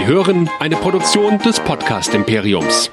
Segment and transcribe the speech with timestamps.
[0.00, 2.90] Sie hören eine Produktion des Podcast Imperiums.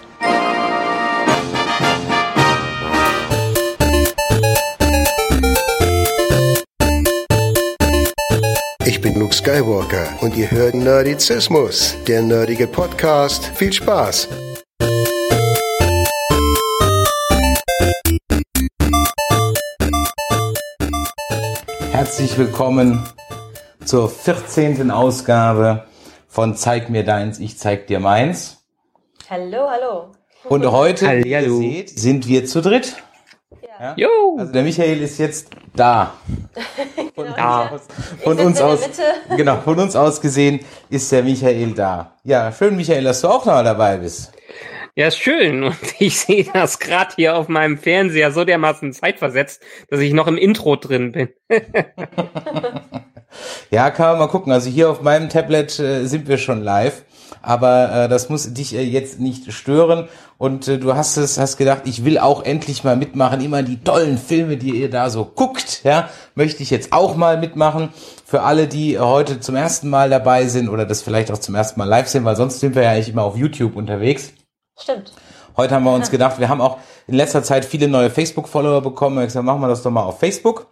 [8.84, 13.46] Ich bin Luke Skywalker und ihr hört Nerdizismus, der nerdige Podcast.
[13.56, 14.28] Viel Spaß!
[21.90, 23.02] Herzlich willkommen
[23.86, 24.92] zur 14.
[24.92, 25.87] Ausgabe
[26.38, 28.64] von Zeig mir deins, ich zeig dir meins.
[29.28, 30.12] Hallo, hallo.
[30.44, 32.96] Und heute, wie ihr seht, sind wir zu dritt.
[33.80, 33.96] Ja?
[33.98, 34.38] Jo.
[34.38, 36.14] Also der Michael ist jetzt da.
[37.16, 37.80] Von, Da.
[38.24, 38.88] von Ich uns aus,
[39.36, 40.60] genau, von uns aus gesehen
[40.92, 42.14] ist der Michael da.
[42.24, 44.32] Ja, schön, Michael, dass du auch noch dabei bist.
[44.94, 45.64] Ja, ist schön.
[45.64, 50.28] Und ich sehe das gerade hier auf meinem Fernseher so dermaßen zeitversetzt, dass ich noch
[50.28, 51.30] im Intro drin bin.
[53.72, 54.52] Ja, kann man mal gucken.
[54.52, 57.04] Also hier auf meinem Tablet äh, sind wir schon live,
[57.42, 60.08] aber äh, das muss dich äh, jetzt nicht stören.
[60.38, 63.42] Und äh, du hast es, hast gedacht, ich will auch endlich mal mitmachen.
[63.42, 67.38] Immer die tollen Filme, die ihr da so guckt, ja, möchte ich jetzt auch mal
[67.38, 67.90] mitmachen.
[68.26, 71.80] Für alle, die heute zum ersten Mal dabei sind oder das vielleicht auch zum ersten
[71.80, 74.34] Mal live sind, weil sonst sind wir ja eigentlich immer auf YouTube unterwegs.
[74.80, 75.12] Stimmt.
[75.56, 79.16] Heute haben wir uns gedacht, wir haben auch in letzter Zeit viele neue Facebook-Follower bekommen.
[79.16, 80.68] Wir haben gesagt, machen wir das doch mal auf Facebook.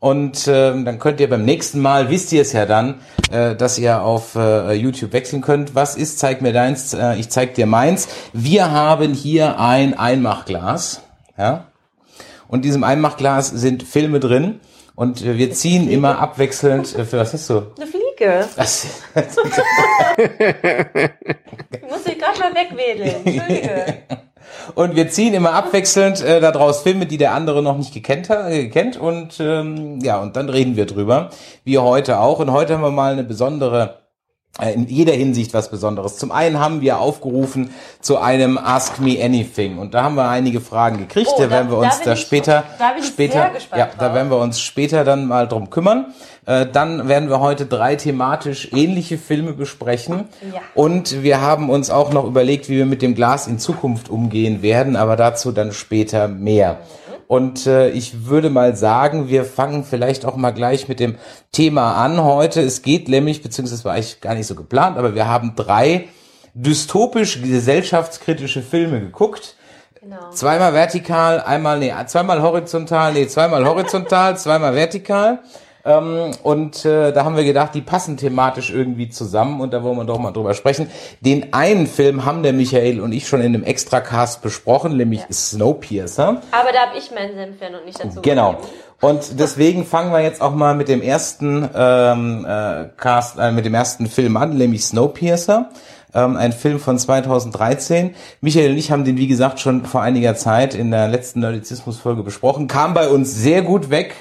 [0.00, 3.00] Und ähm, dann könnt ihr beim nächsten Mal, wisst ihr es ja dann,
[3.30, 5.74] äh, dass ihr auf äh, YouTube wechseln könnt.
[5.74, 8.08] Was ist, zeig mir deins, äh, ich zeig dir meins.
[8.32, 11.00] Wir haben hier ein Einmachglas.
[11.38, 11.68] Ja?
[12.48, 14.60] Und in diesem Einmachglas sind Filme drin.
[14.96, 17.72] Und wir ziehen immer abwechselnd, äh, für was hast du?
[17.76, 18.48] Eine Fliege.
[18.56, 18.86] Das,
[21.70, 23.24] Ich muss dich gerade mal wegwedeln.
[23.24, 23.96] Entschuldige.
[24.74, 28.50] Und wir ziehen immer abwechselnd äh, daraus Filme, die der andere noch nicht gekannt hat,
[28.50, 31.30] äh, kennt und ähm, ja, und dann reden wir drüber,
[31.64, 32.40] wie heute auch.
[32.40, 34.03] Und heute haben wir mal eine besondere
[34.72, 36.16] in jeder Hinsicht was Besonderes.
[36.16, 40.60] Zum einen haben wir aufgerufen zu einem Ask Me Anything und da haben wir einige
[40.60, 41.28] Fragen gekriegt.
[41.34, 43.50] Oh, da da- werden wir da uns da ich- später, da bin ich später, sehr
[43.50, 46.06] gespannt ja, da werden wir uns später dann mal drum kümmern.
[46.46, 50.60] Äh, dann werden wir heute drei thematisch ähnliche Filme besprechen Ja.
[50.74, 54.60] und wir haben uns auch noch überlegt, wie wir mit dem Glas in Zukunft umgehen
[54.62, 56.76] werden, aber dazu dann später mehr.
[57.26, 61.16] Und äh, ich würde mal sagen, wir fangen vielleicht auch mal gleich mit dem
[61.52, 62.60] Thema an heute.
[62.60, 66.08] Es geht nämlich, beziehungsweise war eigentlich gar nicht so geplant, aber wir haben drei
[66.54, 69.56] dystopisch gesellschaftskritische Filme geguckt.
[70.00, 70.30] Genau.
[70.30, 75.40] Zweimal vertikal, einmal, nee, zweimal horizontal, nee, zweimal horizontal, zweimal vertikal.
[75.86, 79.96] Ähm, und äh, da haben wir gedacht, die passen thematisch irgendwie zusammen und da wollen
[79.98, 80.88] wir doch mal drüber sprechen.
[81.20, 86.40] Den einen Film haben der Michael und ich schon in einem Extracast besprochen, nämlich Snowpiercer.
[86.52, 88.52] Aber da habe ich meinen Senf ja noch nicht dazu Genau.
[88.52, 88.68] gegeben.
[89.00, 93.66] Und deswegen fangen wir jetzt auch mal mit dem ersten ähm, äh, Cast, äh, mit
[93.66, 95.68] dem ersten Film an, nämlich Snowpiercer.
[96.14, 98.14] Ähm, ein Film von 2013.
[98.40, 102.22] Michael und ich haben den, wie gesagt, schon vor einiger Zeit in der letzten Nerdizismus-Folge
[102.22, 102.68] besprochen.
[102.68, 104.14] Kam bei uns sehr gut weg,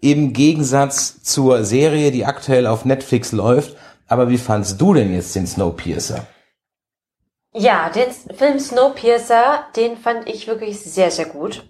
[0.00, 3.76] im Gegensatz zur Serie, die aktuell auf Netflix läuft.
[4.06, 6.26] Aber wie fandst du denn jetzt den Snowpiercer?
[7.52, 11.68] Ja, den Film Snowpiercer, den fand ich wirklich sehr, sehr gut.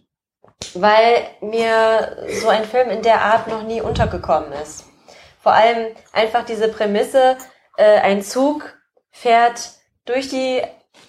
[0.75, 4.85] Weil mir so ein Film in der Art noch nie untergekommen ist.
[5.41, 7.37] Vor allem einfach diese Prämisse,
[7.77, 8.77] äh, ein Zug
[9.11, 9.71] fährt
[10.05, 10.61] durch die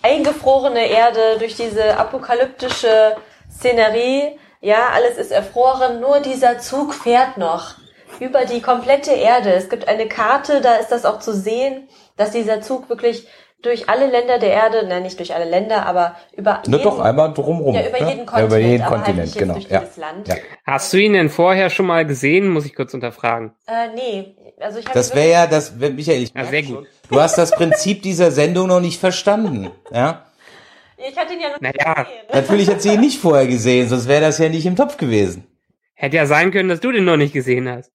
[0.01, 3.15] eingefrorene Erde, durch diese apokalyptische
[3.51, 4.37] Szenerie.
[4.61, 7.75] Ja, alles ist erfroren, nur dieser Zug fährt noch
[8.19, 9.53] über die komplette Erde.
[9.53, 11.87] Es gibt eine Karte, da ist das auch zu sehen,
[12.17, 13.25] dass dieser Zug wirklich
[13.61, 16.99] durch alle Länder der Erde, nein, nicht durch alle Länder, aber über Ne, jeden, doch,
[16.99, 17.75] einmal drumrum.
[17.75, 18.09] ja, über ne?
[18.09, 19.53] jeden Ja, Kontinent, über jeden halt Kontinent, genau.
[19.55, 19.83] durch Ja.
[20.27, 20.35] Ja.
[20.65, 22.47] Hast du ihn denn vorher schon mal gesehen?
[22.49, 23.53] Muss ich kurz unterfragen.
[23.67, 26.75] Äh, nee, also ich habe Das wäre ja das, wenn- Michael, ich Ja, sehr schon,
[26.77, 26.87] gut.
[27.09, 29.71] Du hast das Prinzip dieser Sendung noch nicht verstanden.
[29.91, 30.25] Ja?
[31.07, 31.99] Ich hatte ihn ja noch Naja.
[31.99, 32.25] nicht gesehen.
[32.33, 35.45] Natürlich hat sie ihn nicht vorher gesehen, sonst wäre das ja nicht im Topf gewesen.
[35.93, 37.91] Hätte ja sein können, dass du den noch nicht gesehen hast.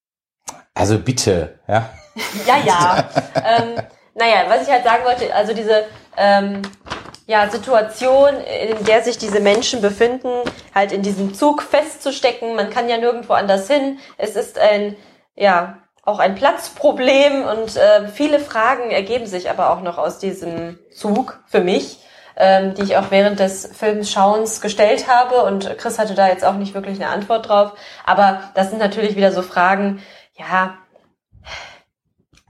[0.75, 1.91] Also bitte, ja.
[2.47, 3.09] Ja, ja.
[3.35, 3.75] ähm,
[4.15, 5.85] naja, was ich halt sagen wollte, also diese
[6.17, 6.63] ähm,
[7.27, 8.35] ja, Situation,
[8.69, 10.29] in der sich diese Menschen befinden,
[10.75, 12.55] halt in diesem Zug festzustecken.
[12.55, 13.99] Man kann ja nirgendwo anders hin.
[14.19, 14.95] Es ist ein,
[15.35, 20.79] ja, auch ein Platzproblem und äh, viele Fragen ergeben sich aber auch noch aus diesem
[20.95, 21.99] Zug für mich,
[22.37, 26.55] ähm, die ich auch während des Filmschauens gestellt habe und Chris hatte da jetzt auch
[26.55, 27.73] nicht wirklich eine Antwort drauf.
[28.05, 30.03] Aber das sind natürlich wieder so Fragen,
[30.37, 30.75] ja,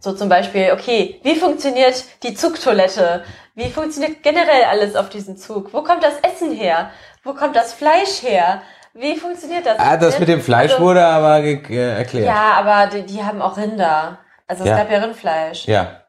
[0.01, 3.25] so zum Beispiel, okay, wie funktioniert die Zugtoilette?
[3.55, 5.73] Wie funktioniert generell alles auf diesem Zug?
[5.73, 6.91] Wo kommt das Essen her?
[7.23, 8.63] Wo kommt das Fleisch her?
[8.93, 9.79] Wie funktioniert das?
[9.79, 12.27] Ah, das mit dem Fleisch Also- wurde aber erklärt.
[12.27, 14.19] Ja, aber die, die haben auch Rinder.
[14.47, 14.77] Also es Ja.
[14.77, 15.67] gab ja Rindfleisch.
[15.67, 16.01] ja.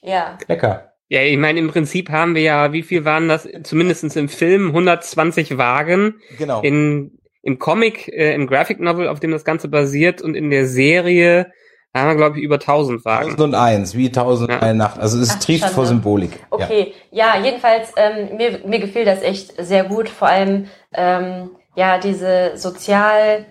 [0.00, 0.36] Ja.
[0.46, 0.93] Lecker.
[1.08, 3.48] Ja, ich meine, im Prinzip haben wir ja, wie viel waren das?
[3.62, 6.14] Zumindestens im Film 120 Wagen.
[6.38, 6.62] Genau.
[6.62, 10.66] In, Im Comic, äh, im Graphic Novel, auf dem das Ganze basiert und in der
[10.66, 11.52] Serie
[11.94, 13.30] haben wir, glaube ich, über 1000 Wagen.
[13.30, 14.74] 1001, wie 1001 Ja.
[14.74, 14.98] Nacht.
[14.98, 16.32] Also es Ach, trieft vor Symbolik.
[16.32, 16.46] Ja.
[16.50, 20.08] Okay, ja, jedenfalls, ähm, mir, mir gefiel das echt sehr gut.
[20.08, 23.46] Vor allem, ähm, ja, diese sozial,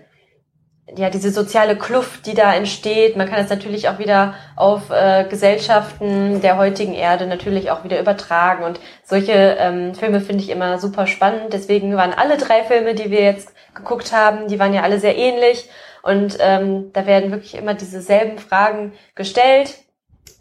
[0.95, 3.15] ja, diese soziale Kluft, die da entsteht.
[3.15, 8.00] Man kann es natürlich auch wieder auf äh, Gesellschaften der heutigen Erde natürlich auch wieder
[8.00, 8.63] übertragen.
[8.63, 11.53] Und solche ähm, Filme finde ich immer super spannend.
[11.53, 15.18] Deswegen waren alle drei Filme, die wir jetzt geguckt haben, die waren ja alle sehr
[15.18, 15.69] ähnlich.
[16.03, 19.75] Und ähm, da werden wirklich immer dieselben Fragen gestellt.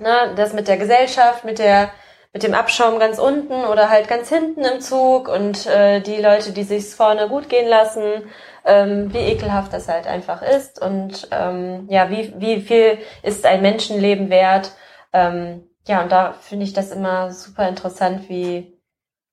[0.00, 0.32] Ne?
[0.34, 1.90] Das mit der Gesellschaft, mit der
[2.32, 6.52] mit dem Abschaum ganz unten oder halt ganz hinten im Zug und äh, die Leute,
[6.52, 8.24] die sich's vorne gut gehen lassen,
[8.64, 13.62] ähm, wie ekelhaft das halt einfach ist und ähm, ja, wie, wie viel ist ein
[13.62, 14.72] Menschenleben wert.
[15.12, 18.78] Ähm, ja, und da finde ich das immer super interessant, wie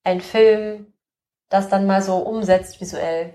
[0.04, 0.88] ein Film
[1.50, 3.34] das dann mal so umsetzt visuell.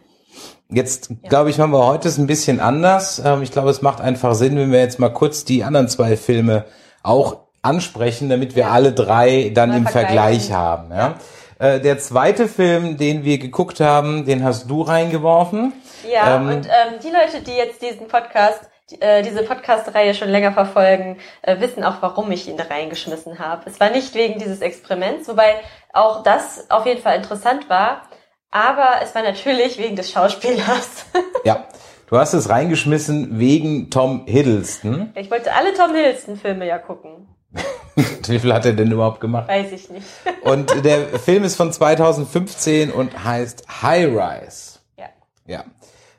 [0.69, 3.21] Jetzt, glaube ich, machen wir heute es ein bisschen anders.
[3.25, 6.17] Ähm, ich glaube, es macht einfach Sinn, wenn wir jetzt mal kurz die anderen zwei
[6.17, 6.65] Filme
[7.03, 8.71] auch ansprechen, damit wir Ja.
[8.71, 10.91] alle drei dann Mal im Vergleich haben.
[10.91, 11.15] Ja?
[11.59, 15.73] Äh, Der zweite Film, den wir geguckt haben, den hast du reingeworfen.
[16.11, 18.61] Ja, Ähm, und ähm, die Leute, die jetzt diesen Podcast,
[18.91, 23.39] die, äh, diese Podcast-Reihe schon länger verfolgen, äh, wissen auch, warum ich ihn da reingeschmissen
[23.39, 23.63] habe.
[23.67, 25.57] Es war nicht wegen dieses Experiments, wobei
[25.93, 28.03] auch das auf jeden Fall interessant war,
[28.51, 31.07] aber es war natürlich wegen des Schauspielers.
[31.45, 31.65] Ja,
[32.09, 35.13] du hast es reingeschmissen wegen Tom Hiddleston.
[35.15, 37.29] ich wollte alle Tom Hiddleston-Filme ja gucken.
[38.27, 39.49] Wie viel hat er denn überhaupt gemacht?
[39.49, 40.07] Weiß ich nicht.
[40.43, 44.79] Und der Film ist von 2015 und heißt High Rise.
[44.99, 45.07] ja.
[45.47, 45.65] Ja.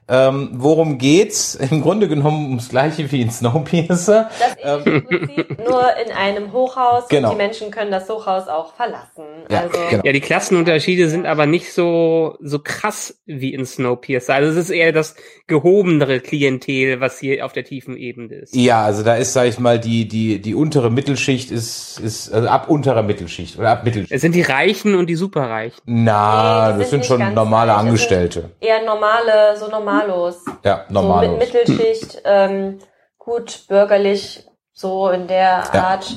[0.08, 1.56] Ähm, worum geht's?
[1.72, 4.30] Im Grunde genommen ums gleiche wie in Snowpiercer.
[4.40, 7.30] Das ähnliche Prinzip, nur in einem Hochhaus Genau.
[7.32, 9.24] und die Menschen können das Hochhaus auch verlassen.
[9.50, 10.04] Ja, also, genau.
[10.06, 14.36] Ja, die Klassenunterschiede sind aber nicht so, so krass wie in Snowpiercer.
[14.36, 15.16] Also es ist eher das
[15.48, 18.56] gehobenere Klientel, was hier auf der tiefen Ebene ist.
[18.56, 22.48] Ja, also da ist, sag ich mal, die, die, die untere Mittelschicht ist, ist, also
[22.48, 24.12] ab unterer Mittelschicht oder ab Mittelschicht.
[24.12, 25.80] Es sind die Reichen und die Superreichen.
[25.86, 28.52] Na, Nee, das sind sind schon normale Angestellte.
[28.60, 29.70] eher normale, so
[30.02, 30.38] normalos.
[30.64, 31.28] Ja, So normal.
[31.30, 32.80] mit Mittelschicht, ähm,
[33.18, 35.84] gut bürgerlich, so in der Ja.
[35.84, 36.16] Art,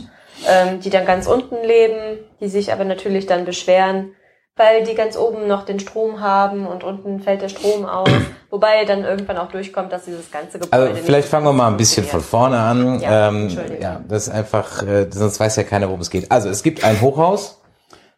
[0.48, 4.12] ähm, die dann ganz unten leben, die sich aber natürlich dann beschweren,
[4.56, 8.08] weil die ganz oben noch den Strom haben und unten fällt der Strom aus.
[8.50, 10.90] Wobei dann irgendwann auch durchkommt, dass dieses ganze Gebäude.
[10.90, 13.00] Also vielleicht fangen wir mal ein bisschen von vorne an.
[13.00, 13.48] Ja, ähm,
[13.80, 16.30] ja, das ist einfach, äh, sonst weiß ja keiner, worum es geht.
[16.30, 17.60] Also es gibt ein Hochhaus.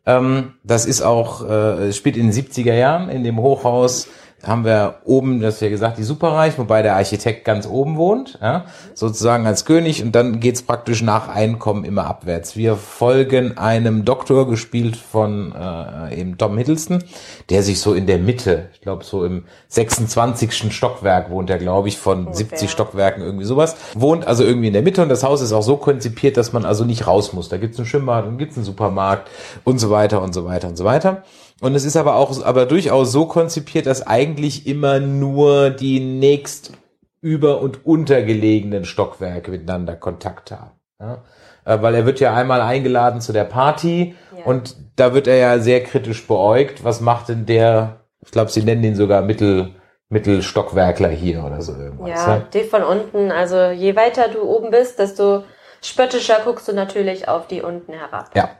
[0.06, 3.10] Ähm, das ist auch, äh, es spielt in den 70er Jahren.
[3.10, 4.08] In dem Hochhaus
[4.42, 8.64] haben wir oben, das ja gesagt, die Superreich, wobei der Architekt ganz oben wohnt, ja,
[8.94, 10.02] sozusagen als König.
[10.02, 12.56] Und dann geht's praktisch nach Einkommen immer abwärts.
[12.56, 17.04] Wir folgen einem Doktor, gespielt von äh, eben Tom Hiddleston,
[17.50, 20.74] der sich so in der Mitte, ich glaube so im 26.
[20.74, 22.58] Stockwerk wohnt er, glaube ich, von Ungefähr.
[22.58, 23.76] 70 Stockwerken irgendwie sowas.
[23.94, 26.64] Wohnt also irgendwie in der Mitte und das Haus ist auch so konzipiert, dass man
[26.64, 27.48] also nicht raus muss.
[27.48, 29.28] Da gibt's ein Schwimmbad und gibt's einen Supermarkt
[29.64, 31.22] und so weiter und so weiter und so weiter.
[31.60, 36.72] Und es ist aber auch, aber durchaus so konzipiert, dass eigentlich immer nur die nächst
[37.20, 40.70] über- und untergelegenen Stockwerke miteinander Kontakt haben.
[40.98, 41.18] Ja?
[41.66, 44.44] Äh, Weil er wird ja einmal eingeladen zu der Party Ja.
[44.44, 46.82] und da wird er ja sehr kritisch beäugt.
[46.82, 49.74] Was macht denn der, ich glaube, sie nennen ihn sogar Mittel,
[50.08, 52.08] Mittelstockwerkler hier oder so irgendwas.
[52.08, 53.30] Ja, die von unten.
[53.30, 55.44] Also je weiter du oben bist, desto
[55.82, 58.30] spöttischer guckst du natürlich auf die unten herab.
[58.34, 58.50] Ja.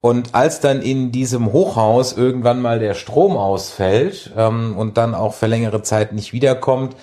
[0.00, 5.34] Und als dann in diesem Hochhaus irgendwann mal der Strom ausfällt ähm, und dann auch
[5.34, 6.96] für längere Zeit nicht wiederkommt,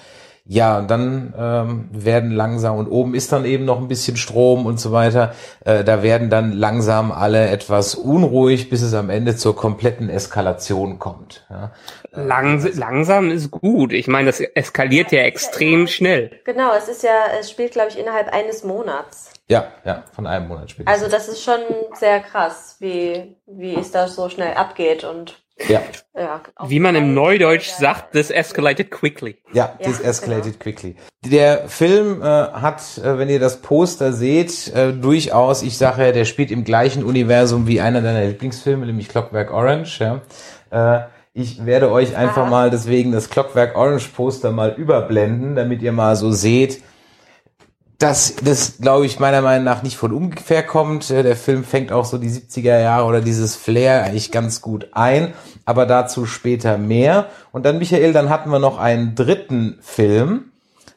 [0.49, 4.79] ja, dann ähm, werden langsam und oben ist dann eben noch ein bisschen Strom und
[4.79, 5.33] so weiter.
[5.65, 10.99] Äh, da werden dann langsam alle etwas unruhig, bis es am Ende zur kompletten Eskalation
[10.99, 11.45] kommt.
[11.49, 11.71] Ja.
[12.11, 13.91] Langs langsam ist gut.
[13.91, 16.31] Ich meine, das eskaliert ja extrem schnell.
[16.45, 19.31] Genau, es ist ja, es spielt, glaube ich, innerhalb eines Monats.
[19.49, 20.89] Ja, ja, von einem Monat später.
[20.89, 21.59] Also das ist schon
[21.93, 25.81] sehr krass, wie, wie es da so schnell abgeht und ja,
[26.15, 26.41] ja.
[26.67, 29.37] Wie man im Neudeutsch sagt, this escalated quickly.
[29.53, 30.95] Ja, Ja, this escalated quickly.
[31.25, 36.11] Der Film äh, hat, äh, wenn ihr das Poster seht, äh, durchaus, ich sage ja,
[36.11, 39.99] der spielt im gleichen Universum wie einer deiner Lieblingsfilme, nämlich Clockwork Orange.
[39.99, 40.21] Ja.
[40.69, 45.91] Äh, ich werde euch einfach mal deswegen das Clockwork Orange Poster mal überblenden, damit ihr
[45.91, 46.83] mal so seht,
[47.97, 51.09] dass das, glaube ich, meiner Meinung nach nicht von ungefähr kommt.
[51.09, 54.89] Äh, Der Film fängt auch so die 70er Jahre oder dieses Flair eigentlich ganz gut
[54.91, 55.33] ein,
[55.65, 57.29] aber dazu später mehr.
[57.51, 60.51] Und dann, Michael, dann hatten wir noch einen dritten Film.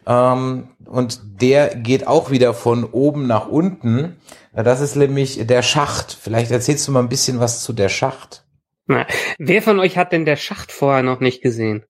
[0.07, 4.17] Ähm, und der geht auch wieder von oben nach unten.
[4.53, 6.17] Das ist nämlich der Schacht.
[6.21, 8.45] Vielleicht erzählst du mal ein bisschen was zu der Schacht.
[8.87, 9.07] Na,
[9.39, 11.85] wer von euch hat denn der Schacht vorher noch nicht gesehen?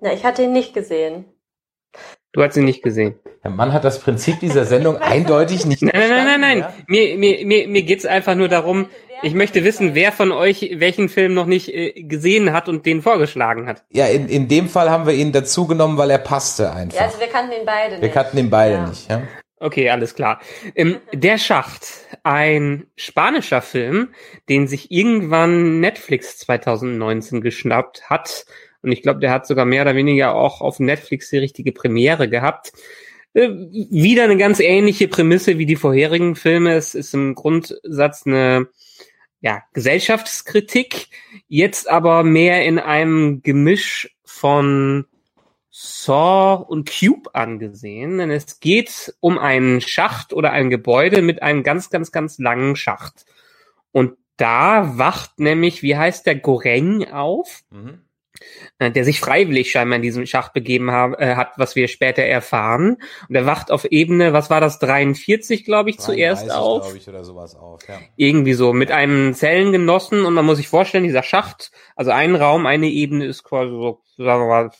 [0.00, 1.24] Na, ich hatte ihn nicht gesehen.
[2.32, 3.14] Du hast ihn nicht gesehen.
[3.44, 6.72] Der Mann hat das Prinzip dieser Sendung eindeutig nicht Nein, nein, nein, nein, nein.
[6.86, 8.86] Mir, mir, mir, mir geht's einfach nur darum,
[9.22, 13.02] ich möchte wissen, wer von euch welchen Film noch nicht äh, gesehen hat und den
[13.02, 13.84] vorgeschlagen hat.
[13.90, 16.98] Ja, in, in dem Fall haben wir ihn dazu genommen, weil er passte einfach.
[16.98, 18.14] Ja, also wir kannten ihn beide wir nicht.
[18.14, 18.86] kannten ihn beide Ja.
[18.88, 19.10] nicht.
[19.10, 19.22] Ja?
[19.60, 20.40] Okay, alles klar.
[20.74, 21.86] Ähm, der Schacht,
[22.24, 24.08] ein spanischer Film,
[24.48, 28.44] den sich irgendwann Netflix 2019 geschnappt hat.
[28.82, 32.28] Und ich glaube, der hat sogar mehr oder weniger auch auf Netflix die richtige Premiere
[32.28, 32.72] gehabt.
[33.34, 36.74] Äh, wieder eine ganz ähnliche Prämisse wie die vorherigen Filme.
[36.74, 38.68] Es ist im Grundsatz eine
[39.40, 41.08] ja, Gesellschaftskritik,
[41.48, 45.06] jetzt aber mehr in einem Gemisch von
[45.70, 51.62] Saw und Cube angesehen, denn es geht um einen Schacht oder ein Gebäude mit einem
[51.62, 53.24] ganz, ganz, ganz langen Schacht.
[53.90, 58.00] Und da wacht nämlich, wie heißt der, Goreng auf, Mhm.
[58.78, 62.22] Äh, der sich freiwillig scheinbar in diesen Schacht begeben ha äh, hat, was wir später
[62.22, 62.98] erfahren.
[63.28, 66.98] Und er wacht auf Ebene, was war das, 43, glaube ich, zuerst 33, auf glaube
[66.98, 67.80] ich, oder sowas auf.
[67.88, 67.98] Ja.
[68.16, 72.66] irgendwie so mit einem Zellengenossen und man muss sich vorstellen, dieser Schacht, also ein Raum,
[72.66, 74.70] eine Ebene ist quasi so, sagen wir mal,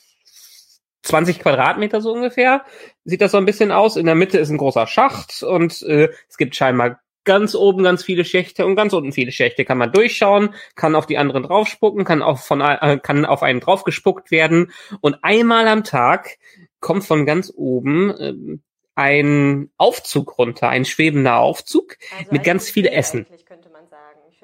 [1.03, 2.65] 20 Quadratmeter so ungefähr.
[3.05, 3.97] Sieht das so ein bisschen aus.
[3.97, 8.03] In der Mitte ist ein großer Schacht und äh, es gibt scheinbar ganz oben ganz
[8.03, 9.65] viele Schächte und ganz unten viele Schächte.
[9.65, 13.61] Kann man durchschauen, kann auf die anderen draufspucken, kann auch von äh, kann auf einen
[13.61, 16.39] draufgespuckt werden und einmal am Tag
[16.81, 18.63] kommt von ganz oben ähm,
[18.95, 23.27] ein Aufzug runter, ein schwebender Aufzug Also mit ganz viel Essen.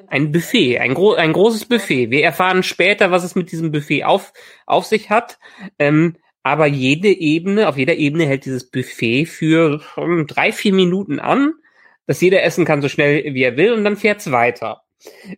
[0.06, 2.10] Ein Buffet, ein, gro ein großes Buffet.
[2.10, 4.32] Wir erfahren später, was es mit diesem Buffet auf,
[4.64, 5.38] auf sich hat.
[5.78, 11.18] Ähm, aber jede Ebene, auf jeder Ebene hält dieses Buffet für ähm, drei, vier Minuten
[11.18, 11.54] an,
[12.08, 14.82] dass jeder essen kann so schnell wie er will und dann fährt's weiter.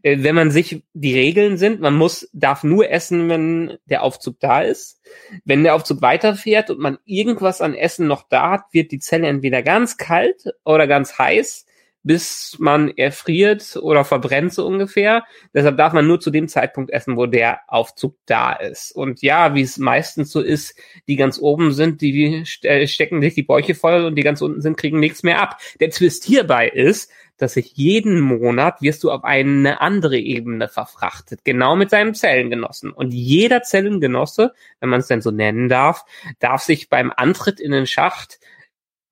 [0.03, 4.39] Äh, wenn man sich, die Regeln sind, man muss, darf nur essen, wenn der Aufzug
[4.41, 5.00] da ist.
[5.45, 9.27] Wenn der Aufzug weiterfährt und man irgendwas an Essen noch da hat, wird die Zelle
[9.27, 11.67] entweder ganz kalt oder ganz heiß
[12.02, 15.25] bis man erfriert oder verbrennt so ungefähr.
[15.52, 18.92] Deshalb darf man nur zu dem Zeitpunkt essen, wo der Aufzug da ist.
[18.92, 20.75] Und ja, wie es meistens so ist,
[21.09, 24.61] die ganz oben sind, die ste- stecken sich die Bäuche voll und die ganz unten
[24.62, 25.59] sind, kriegen nichts mehr ab.
[25.80, 31.40] Der Twist hierbei ist, dass sich jeden Monat wirst du auf eine andere Ebene verfrachtet,
[31.45, 32.92] genau mit seinem Zellengenossen.
[32.92, 36.04] Und jeder Zellengenosse, wenn man es denn so nennen darf,
[36.38, 38.40] darf sich beim Antritt in den Schacht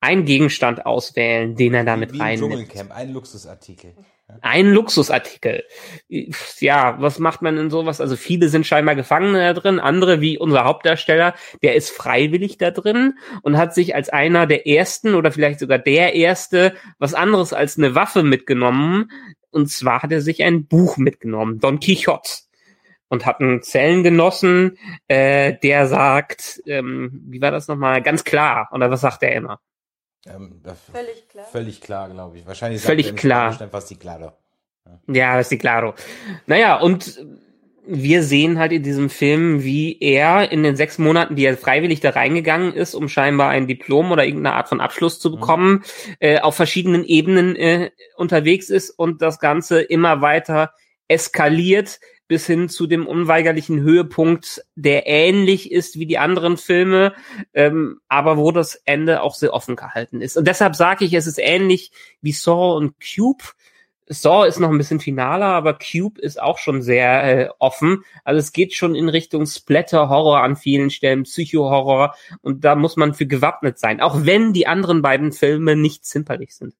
[0.00, 2.52] einen Gegenstand auswählen, den er damit Wie im reinnimmt.
[2.52, 3.95] Dschungelcamp, ein Luxusartikel.
[4.43, 5.64] Ein Luxusartikel.
[6.61, 8.00] Ja, was macht man in sowas?
[8.00, 12.71] Also viele sind scheinbar Gefangene da drin, andere wie unser Hauptdarsteller, der ist freiwillig da
[12.71, 17.52] drin und hat sich als einer der ersten oder vielleicht sogar der erste was anderes
[17.55, 19.11] als eine Waffe mitgenommen.
[19.50, 22.31] Und zwar hat er sich ein Buch mitgenommen, Don Quixote.
[23.11, 24.76] Und hat einen Zellengenossen,
[25.07, 28.02] äh, der sagt, ähm, wie war das nochmal?
[28.02, 28.69] Ganz klar.
[28.71, 29.61] Oder was sagt er immer?
[30.26, 30.60] Ähm,
[30.92, 31.46] Völlig klar.
[31.46, 32.46] Völlig klar, glaube ich.
[32.46, 33.60] Wahrscheinlich Völlig er klar.
[33.60, 34.32] Einfach die Klaro.
[35.06, 35.94] Ja, das ist die Claro.
[36.46, 37.20] Naja, und
[37.90, 42.00] wir sehen halt in diesem Film, wie er in den sechs Monaten, die er freiwillig
[42.00, 45.84] da reingegangen ist, um scheinbar ein Diplom oder irgendeine Art von Abschluss zu bekommen,
[46.20, 50.72] äh, auf verschiedenen Ebenen äh, unterwegs ist und das Ganze immer weiter
[51.08, 57.14] eskaliert bis hin zu dem unweigerlichen Höhepunkt, der ähnlich ist wie die anderen Filme,
[57.54, 60.37] ähm, aber wo das Ende auch sehr offen gehalten ist.
[60.37, 63.42] Und deshalb sage ich, es ist ähnlich wie Saw und Cube.
[64.06, 68.04] Saw ist noch ein bisschen finaler, aber Cube ist auch schon sehr äh, offen.
[68.25, 73.14] Also es geht schon in Richtung Splatter-Horror an vielen Stellen, Psycho-Horror und da muss man
[73.14, 76.75] für gewappnet sein, auch wenn die anderen beiden Filme nicht zimperlich sind.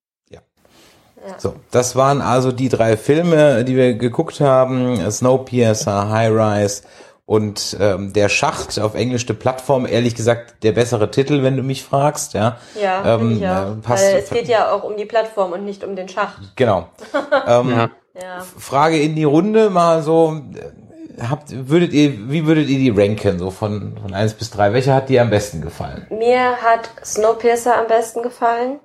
[1.39, 5.11] So, das waren also die drei Filme, die wir geguckt haben.
[5.11, 6.83] Snowpiercer, High Rise
[7.27, 9.87] und ähm, Der Schacht auf englische Plattform.
[9.87, 12.33] Ehrlich gesagt, der bessere Titel, wenn du mich fragst.
[12.35, 13.73] Ja, Ja, Ähm, ja.
[13.73, 16.39] äh, passt- Weil es geht ja auch um die Plattform und nicht um den Schacht.
[16.57, 16.89] genau.
[17.47, 17.91] ähm, Ja.
[18.21, 18.41] Ja.
[18.59, 20.41] Frage in die Runde mal so.
[20.55, 24.73] äh, Habt, würdet ihr, wie würdet ihr die ranken, so von, von eins bis drei?
[24.73, 26.07] Welcher hat dir am besten gefallen?
[26.11, 28.79] Mir hat Snowpiercer am besten gefallen.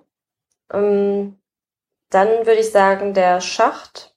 [0.73, 1.35] Ähm,
[2.13, 4.13] dann würde ich sagen der Schacht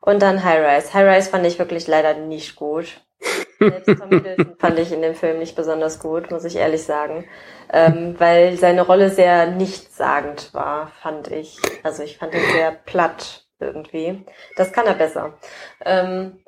[0.00, 0.94] und dann High Rise.
[0.94, 3.00] High Rise fand ich wirklich leider nicht gut.
[3.58, 7.26] Selbst Tom Hiddleston fand ich in dem Film nicht besonders gut, muss ich ehrlich sagen.
[7.72, 11.58] Ähm, weil seine Rolle sehr nichtssagend war, fand ich.
[11.82, 14.24] Also ich fand ihn sehr platt irgendwie.
[14.56, 15.38] Das kann er besser.
[15.84, 16.44] Ähm,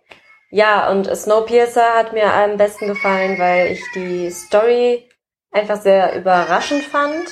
[0.51, 5.09] ja, und Snowpiercer hat mir am besten gefallen, weil ich die Story
[5.51, 7.29] einfach sehr überraschend fand.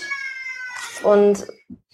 [1.03, 1.47] und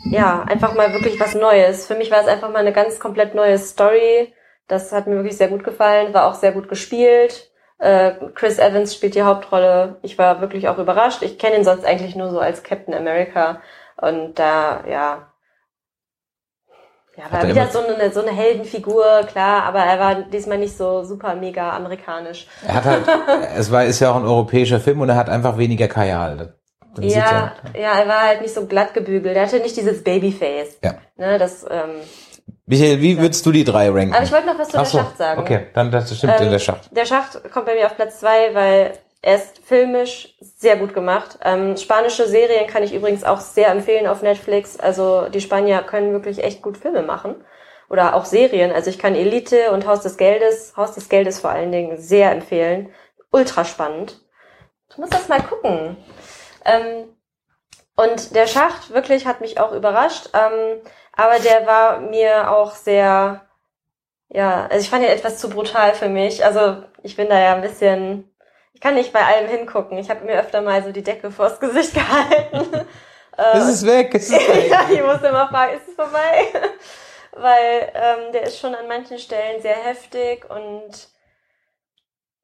[0.04, 1.86] ja, einfach mal wirklich was Neues.
[1.86, 4.32] Für mich war es einfach mal eine ganz komplett neue Story.
[4.68, 7.50] Das hat mir wirklich sehr gut gefallen, war auch sehr gut gespielt.
[7.78, 9.98] Äh, Chris Evans spielt die Hauptrolle.
[10.02, 11.22] Ich war wirklich auch überrascht.
[11.22, 13.60] Ich kenne ihn sonst eigentlich nur so als Captain America.
[13.96, 15.32] Und da, ja,
[17.16, 21.04] ja, war wieder so eine, so eine Heldenfigur, klar, aber er war diesmal nicht so
[21.04, 22.46] super mega amerikanisch.
[22.66, 23.04] Er hat halt,
[23.56, 26.54] es war, ist ja auch ein europäischer Film und er hat einfach weniger Kajal.
[26.94, 29.36] Dann ja, ja, er war halt nicht so glatt gebügelt.
[29.36, 30.78] Er hatte nicht dieses Babyface.
[30.82, 30.94] Ja.
[31.16, 32.02] Ne, das, ähm,
[32.66, 34.14] Michael, wie würdest du die drei ranken?
[34.14, 35.40] Aber ich wollte noch was zu Ach der Schacht sagen.
[35.40, 36.96] Okay, dann das stimmt ähm, in der Schacht.
[36.96, 41.38] Der Schacht kommt bei mir auf Platz zwei, weil er ist filmisch sehr gut gemacht.
[41.44, 44.78] Ähm, spanische Serien kann ich übrigens auch sehr empfehlen auf Netflix.
[44.78, 47.36] Also die Spanier können wirklich echt gut Filme machen.
[47.88, 48.72] Oder auch Serien.
[48.72, 52.32] Also ich kann Elite und Haus des Geldes, Haus des Geldes vor allen Dingen sehr
[52.32, 52.88] empfehlen.
[53.30, 54.20] Ultra spannend.
[54.90, 55.96] Ich muss das mal gucken.
[56.64, 57.16] Ähm,
[57.96, 60.30] und der Schacht wirklich hat mich auch überrascht.
[60.34, 60.80] Ähm,
[61.12, 63.46] aber der war mir auch sehr,
[64.28, 66.44] ja, also ich fand ihn etwas zu brutal für mich.
[66.44, 68.32] Also ich bin da ja ein bisschen
[68.82, 69.96] kann nicht bei allem hingucken.
[69.96, 72.86] Ich habe mir öfter mal so die Decke vors Gesicht gehalten.
[73.54, 74.66] es ist weg, es ist weg.
[74.70, 76.48] ja, ich muss immer fragen, ist es vorbei?
[77.32, 81.08] Weil ähm, der ist schon an manchen Stellen sehr heftig und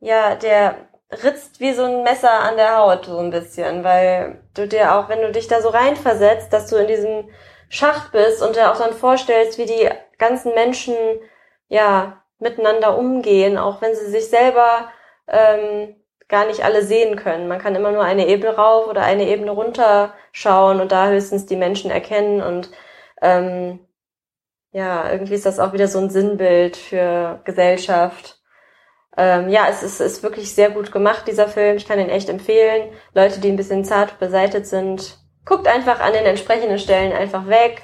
[0.00, 4.68] ja, der ritzt wie so ein Messer an der Haut so ein bisschen, weil du
[4.68, 7.28] dir auch, wenn du dich da so reinversetzt, dass du in diesem
[7.70, 9.88] Schacht bist und dir auch dann vorstellst, wie die
[10.18, 10.94] ganzen Menschen
[11.68, 14.90] ja miteinander umgehen, auch wenn sie sich selber
[15.26, 15.96] ähm,
[16.28, 17.48] gar nicht alle sehen können.
[17.48, 21.46] Man kann immer nur eine Ebene rauf oder eine Ebene runter schauen und da höchstens
[21.46, 22.70] die Menschen erkennen und
[23.22, 23.80] ähm,
[24.72, 28.37] ja, irgendwie ist das auch wieder so ein Sinnbild für Gesellschaft.
[29.16, 31.76] Ähm, ja, es ist, ist wirklich sehr gut gemacht, dieser Film.
[31.76, 32.90] Ich kann ihn echt empfehlen.
[33.14, 37.82] Leute, die ein bisschen zart beseitet sind, guckt einfach an den entsprechenden Stellen einfach weg.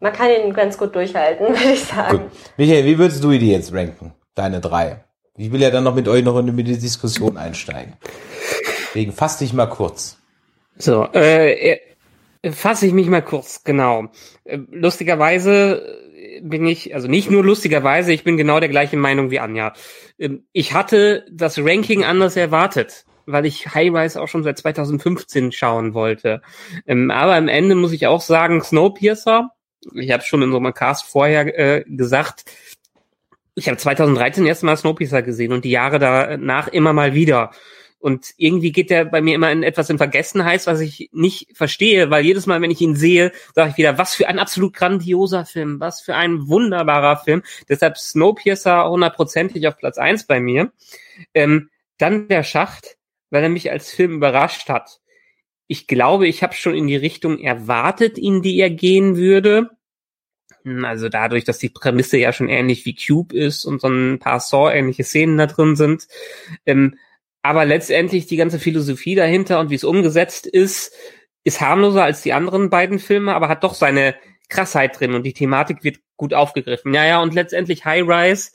[0.00, 2.18] Man kann ihn ganz gut durchhalten, würde ich sagen.
[2.18, 2.30] Gut.
[2.56, 4.14] Michael, wie würdest du die jetzt ranken?
[4.34, 5.04] Deine drei?
[5.36, 7.94] Ich will ja dann noch mit euch noch in die Diskussion einsteigen.
[8.88, 10.18] Deswegen fass dich mal kurz.
[10.76, 11.78] So, äh,
[12.50, 14.06] fasse ich mich mal kurz, genau.
[14.44, 16.07] Äh, lustigerweise
[16.42, 19.72] bin ich, also nicht nur lustigerweise, ich bin genau der gleichen Meinung wie Anja.
[20.18, 25.52] Ähm, ich hatte das Ranking anders erwartet, weil ich High Rise auch schon seit 2015
[25.52, 26.42] schauen wollte.
[26.86, 29.50] Ähm, aber am Ende muss ich auch sagen, Snowpiercer,
[29.94, 32.44] ich habe schon in so einem Cast vorher äh, gesagt,
[33.54, 37.50] ich habe 2013 erstmal Snowpiercer gesehen und die Jahre danach immer mal wieder.
[38.00, 42.10] Und irgendwie geht der bei mir immer in etwas in Vergessenheit, was ich nicht verstehe,
[42.10, 45.44] weil jedes Mal, wenn ich ihn sehe, sage ich wieder, was für ein absolut grandioser
[45.44, 47.42] Film, was für ein wunderbarer Film.
[47.68, 50.72] Deshalb Snowpiercer hundertprozentig auf Platz eins bei mir.
[51.34, 52.96] Ähm, dann der Schacht,
[53.30, 55.00] weil er mich als Film überrascht hat.
[55.66, 59.70] Ich glaube, ich habe schon in die Richtung erwartet, in die er gehen würde.
[60.82, 64.40] Also dadurch, dass die Prämisse ja schon ähnlich wie Cube ist und so ein paar
[64.40, 66.06] Saw-ähnliche Szenen da drin sind.
[66.64, 66.96] Ähm,
[67.48, 70.92] aber letztendlich die ganze Philosophie dahinter und wie es umgesetzt ist,
[71.44, 74.14] ist harmloser als die anderen beiden Filme, aber hat doch seine
[74.50, 76.92] Krassheit drin und die Thematik wird gut aufgegriffen.
[76.92, 78.50] Ja, ja, und letztendlich High Rise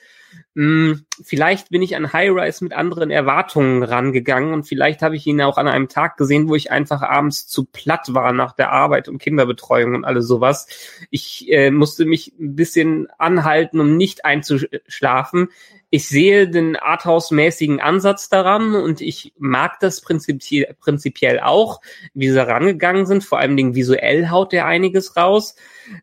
[0.56, 5.26] hm, vielleicht bin ich an High Rise mit anderen Erwartungen rangegangen und vielleicht habe ich
[5.26, 8.72] ihn auch an einem Tag gesehen, wo ich einfach abends zu platt war nach der
[8.72, 10.68] Arbeit und Kinderbetreuung und alles sowas.
[11.10, 15.50] Ich äh, musste mich ein bisschen anhalten, um nicht einzuschlafen
[15.96, 21.82] ich sehe den Arthouse-mäßigen Ansatz daran und ich mag das prinzipiell, prinzipiell auch,
[22.16, 23.24] wie sie rangegangen sind.
[23.24, 25.54] Vor allen Dingen visuell haut der einiges raus.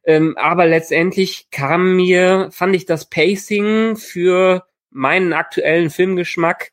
[0.04, 6.70] Ähm, aber letztendlich kam mir, fand ich das Pacing für meinen aktuellen Filmgeschmack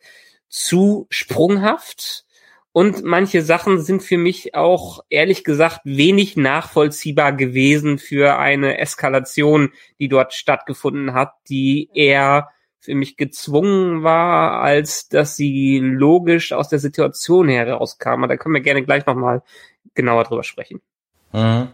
[0.48, 2.24] zu sprunghaft.
[2.72, 9.74] Und manche Sachen sind für mich auch ehrlich gesagt wenig nachvollziehbar gewesen für eine Eskalation,
[10.00, 12.50] die dort stattgefunden hat, die eher
[12.88, 18.26] für mich gezwungen war, als dass sie logisch aus der Situation herauskam.
[18.30, 19.42] Da können wir gerne gleich nochmal
[19.94, 20.80] genauer drüber sprechen.
[21.34, 21.68] Mhm.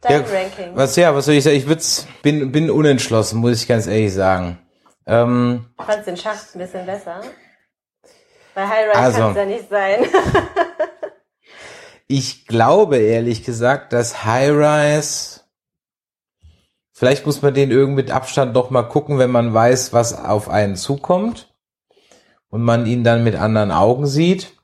[0.00, 0.74] Dein ja, Ranking.
[0.74, 1.56] Was ja, was soll ich sagen?
[1.56, 4.58] Ich würd's, bin, bin unentschlossen, muss ich ganz ehrlich sagen.
[5.04, 7.20] Ähm, ich fand den Schacht ein bisschen besser.
[8.54, 10.06] Bei High also, kann es ja nicht sein.
[12.08, 15.35] ich glaube ehrlich gesagt, dass High Rise
[16.98, 20.48] Vielleicht muss man den irgendwie mit Abstand doch mal gucken, wenn man weiß, was auf
[20.48, 21.52] einen zukommt
[22.48, 24.54] und man ihn dann mit anderen Augen sieht,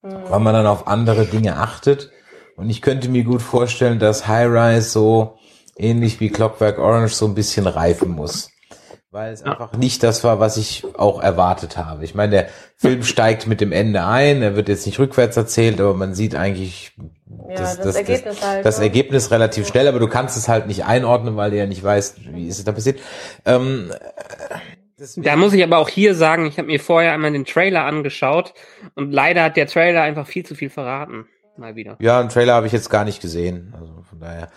[0.00, 0.14] mhm.
[0.28, 2.12] weil man dann auf andere Dinge achtet.
[2.54, 5.36] Und ich könnte mir gut vorstellen, dass High Rise so
[5.76, 8.50] ähnlich wie Clockwork Orange so ein bisschen reifen muss.
[9.10, 9.46] Weil es ja.
[9.46, 12.04] einfach nicht das war, was ich auch erwartet habe.
[12.04, 15.80] Ich meine, der Film steigt mit dem Ende ein, er wird jetzt nicht rückwärts erzählt,
[15.80, 16.92] aber man sieht eigentlich
[17.48, 18.64] Ja, das, Ergebnis halt.
[18.64, 18.84] Das ne?
[18.84, 22.34] Ergebnis relativ schnell, aber du kannst es halt nicht einordnen, weil du ja nicht weißt,
[22.34, 23.00] wie ist es da passiert.
[23.44, 23.92] Ähm,
[25.16, 28.54] Da muss ich aber auch hier sagen, ich habe mir vorher einmal den Trailer angeschaut
[28.94, 31.26] und leider hat der Trailer einfach viel zu viel verraten.
[31.56, 31.96] Mal wieder.
[32.00, 33.74] Ja, einen Trailer habe ich jetzt gar nicht gesehen.
[33.78, 34.48] Also von daher.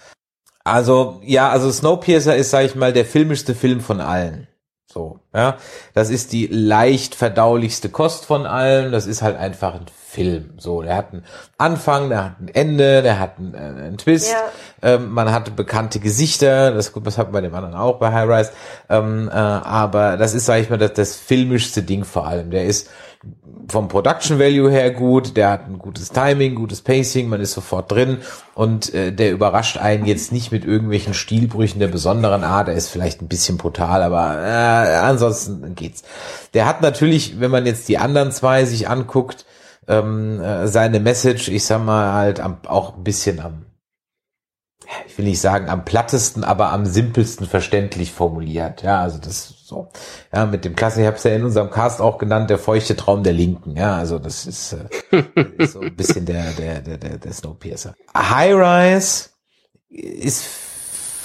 [0.63, 4.47] Also, ja, also Snowpiercer ist, sag ich mal, der filmischste Film von allen.
[4.85, 5.57] So, ja.
[5.93, 8.91] Das ist die leicht verdaulichste Kost von allen.
[8.91, 10.51] Das ist halt einfach ein Film.
[10.57, 11.25] So, der hat einen
[11.57, 14.31] Anfang, der hat ein Ende, der hat einen, äh, einen Twist.
[14.31, 14.93] Ja.
[14.95, 16.71] Ähm, man hatte bekannte Gesichter.
[16.71, 18.51] Das, das hat man bei dem anderen auch bei High Rise.
[18.89, 22.49] Ähm, äh, aber das ist, sag ich mal, das, das filmischste Ding vor allem.
[22.51, 22.89] Der ist
[23.67, 27.91] vom Production Value her gut, der hat ein gutes Timing, gutes Pacing, man ist sofort
[27.91, 28.19] drin
[28.53, 32.89] und äh, der überrascht einen jetzt nicht mit irgendwelchen Stilbrüchen der besonderen Art, er ist
[32.89, 36.03] vielleicht ein bisschen brutal, aber äh, ansonsten geht's.
[36.53, 39.45] Der hat natürlich, wenn man jetzt die anderen zwei sich anguckt,
[39.87, 43.65] ähm, äh, seine Message, ich sag mal halt am, auch ein bisschen am
[45.05, 48.83] ich will nicht sagen am plattesten, aber am simpelsten verständlich formuliert.
[48.83, 49.89] Ja, also das so.
[50.33, 52.95] Ja, mit dem Klasse, ich habe es ja in unserem Cast auch genannt, der feuchte
[52.95, 53.75] Traum der Linken.
[53.75, 54.77] Ja, also das ist,
[55.11, 55.23] äh,
[55.57, 57.95] ist so ein bisschen der der der der, der Snowpiercer.
[58.15, 59.29] High Rise
[59.89, 60.45] ist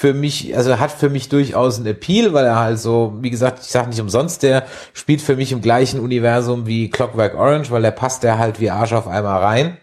[0.03, 3.61] für mich, also hat für mich durchaus einen Appeal, weil er halt so, wie gesagt,
[3.61, 7.83] ich sage nicht umsonst, der spielt für mich im gleichen Universum wie Clockwork Orange, weil
[7.83, 9.77] der passt der halt wie Arsch auf einmal rein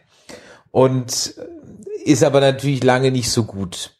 [0.71, 1.35] und
[2.03, 3.95] ist aber natürlich lange nicht so gut.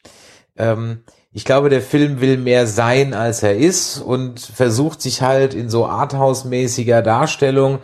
[0.58, 5.54] Ähm, ich glaube, der Film will mehr sein, als er ist und versucht sich halt
[5.54, 7.80] in so Arthouse-mäßiger Darstellung,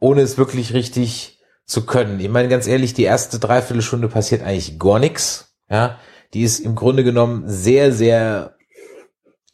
[0.00, 2.20] ohne es wirklich richtig zu können.
[2.20, 5.52] Ich meine, ganz ehrlich, die erste Dreiviertelstunde passiert eigentlich gar nichts.
[5.68, 5.98] Ja,
[6.36, 8.56] die ist im Grunde genommen sehr, sehr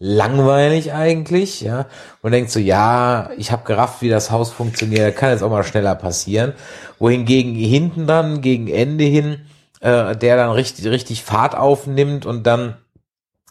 [0.00, 1.86] langweilig eigentlich, ja.
[2.22, 5.62] Und denkt so, ja, ich habe gerafft, wie das Haus funktioniert, kann jetzt auch mal
[5.62, 6.54] schneller passieren.
[6.98, 9.42] Wohingegen hinten dann, gegen Ende hin,
[9.78, 12.78] äh, der dann richtig, richtig Fahrt aufnimmt und dann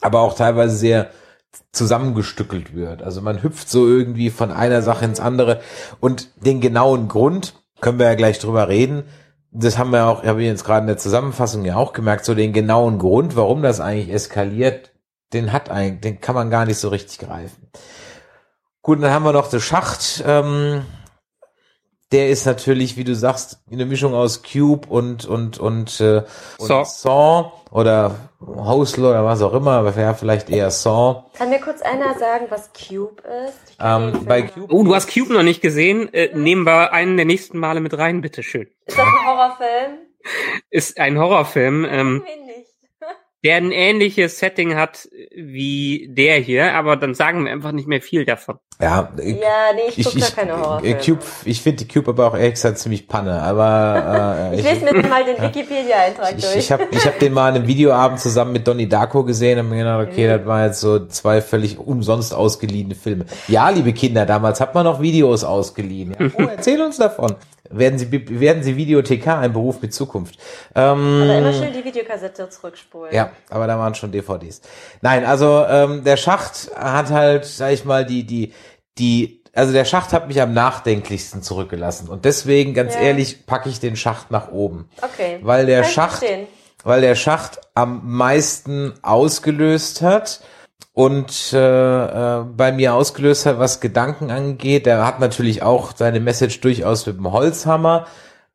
[0.02, 1.10] aber auch teilweise sehr
[1.72, 3.02] zusammengestückelt wird.
[3.02, 5.62] Also man hüpft so irgendwie von einer Sache ins andere
[6.02, 9.04] und den genauen Grund können wir ja gleich drüber reden.
[9.52, 12.34] Das haben wir auch, habe ich jetzt gerade in der Zusammenfassung ja auch gemerkt, so
[12.34, 14.92] den genauen Grund, warum das eigentlich eskaliert,
[15.34, 17.70] den hat eigentlich, den kann man gar nicht so richtig greifen.
[18.82, 20.24] Gut, dann haben wir noch den Schacht.
[20.26, 20.86] Ähm,
[22.12, 26.24] der ist natürlich, wie du sagst, eine Mischung aus Cube und und und, äh,
[26.58, 26.86] und Saw.
[26.86, 31.24] Saw oder Hostel oder was auch immer, aber ja, vielleicht eher Saw.
[31.38, 33.78] Kann mir kurz einer sagen, was Cube ist?
[33.80, 34.44] Ähm, bei.
[34.44, 36.14] Cube Oh, du hast Cube noch nicht gesehen.
[36.14, 38.68] Äh, nehmen wir einen der nächsten Male mit rein, bitteschön.
[38.86, 39.98] Ist das ein Horrorfilm?
[40.70, 42.24] Ist ein Horrorfilm, ähm?
[43.44, 48.02] Der ein ähnliches Setting hat wie der hier, aber dann sagen wir einfach nicht mehr
[48.02, 48.60] viel davon.
[48.80, 51.00] Ja, ich, Ja, nee, ich ich, guck da ich, keine äh, Horrorfilme.
[51.00, 54.86] Cube, ich finde die Cube aber auch ehrlich gesagt ziemlich Panne, aber äh, Ich lese
[54.86, 56.56] mir mal den Wikipedia-Eintrag ich, durch.
[56.56, 59.70] ich habe ich hab den mal in einem Videoabend zusammen mit Donnie Darko gesehen und
[59.70, 63.26] mir gedacht, okay, das war jetzt so zwei völlig umsonst ausgeliehene Filme.
[63.48, 66.16] Ja, liebe Kinder, damals hat man noch Videos ausgeliehen.
[66.20, 66.28] Ja.
[66.42, 67.36] Oh, erzähl uns davon.
[67.72, 70.38] Werden Sie, werden Sie Videothekar, ein Beruf mit Zukunft.
[70.76, 73.14] Ähm, Aber immer schön die Videokassette zurückspulen.
[73.14, 74.62] ja, aber da waren schon DVDs.
[75.02, 78.54] Nein, also ähm, der Schacht hat halt, sag ich mal, die, die,
[78.98, 82.08] die, also der Schacht hat mich am nachdenklichsten zurückgelassen.
[82.10, 83.02] Und deswegen, ganz Ja.
[83.02, 84.90] ehrlich, packe ich den Schacht nach oben.
[85.02, 85.40] Okay.
[85.42, 86.24] Weil der Kann Schacht,
[86.84, 90.42] weil der Schacht am meisten ausgelöst hat
[90.94, 94.86] und äh, äh, bei mir ausgelöst hat, was Gedanken angeht.
[94.86, 98.08] Der hat natürlich auch seine Message durchaus mit dem Holzhammer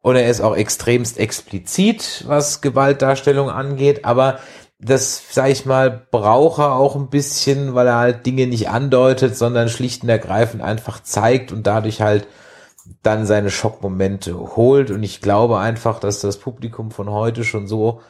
[0.02, 4.38] und er ist auch extremst explizit, was Gewaltdarstellung angeht, aber
[4.78, 9.36] das, sag ich mal, braucht er auch ein bisschen, weil er halt Dinge nicht andeutet,
[9.36, 12.28] sondern schlicht und ergreifend einfach zeigt und dadurch halt
[13.02, 14.90] dann seine Schockmomente holt.
[14.90, 18.00] Und ich glaube einfach, dass das Publikum von heute schon so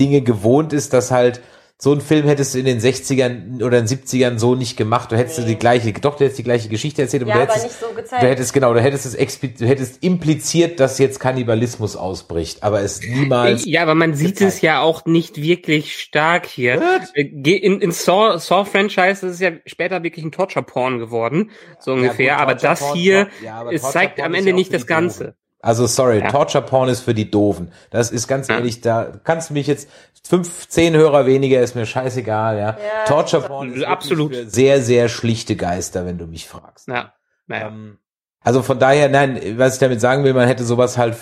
[0.00, 1.40] Dinge gewohnt ist, dass halt
[1.80, 5.12] so ein Film hättest du in den 60ern oder den 70ern so nicht gemacht.
[5.12, 5.48] Du hättest du Nee.
[5.50, 7.80] die gleiche, doch, du hättest die gleiche Geschichte erzählt, aber Ja, du aber hättest, nicht
[7.80, 8.20] so gezeigt.
[8.22, 13.00] du hättest, genau, du hättest es du hättest impliziert, dass jetzt Kannibalismus ausbricht, aber es
[13.00, 13.64] niemals.
[13.64, 14.54] Ja, aber man sieht gezeigt.
[14.54, 16.82] es ja auch nicht wirklich stark hier.
[17.14, 20.98] Äh, ge- In, in Saw, Saw Franchise ist es ja später wirklich ein Torture Porn
[20.98, 22.32] geworden, so ungefähr.
[22.34, 25.24] gut, aber das hier, ja, aber es zeigt am Ende ja nicht das Ganze.
[25.24, 25.34] Doofen.
[25.60, 26.30] Also sorry, Ja.
[26.30, 27.72] Torture Porn ist für die Doofen.
[27.90, 29.88] Das ist ganz ehrlich, da kannst du mich jetzt
[30.26, 32.62] fünf, zehn Hörer weniger, ist mir scheißegal, ja.
[32.70, 34.34] Ja, Torture Porn ist Absolut.
[34.34, 36.86] für sehr, sehr schlichte Geister, wenn du mich fragst.
[36.88, 37.12] Ja,
[37.46, 37.68] naja.
[37.68, 37.98] Ähm,
[38.40, 41.16] also von daher, nein, was ich damit sagen will, man hätte sowas halt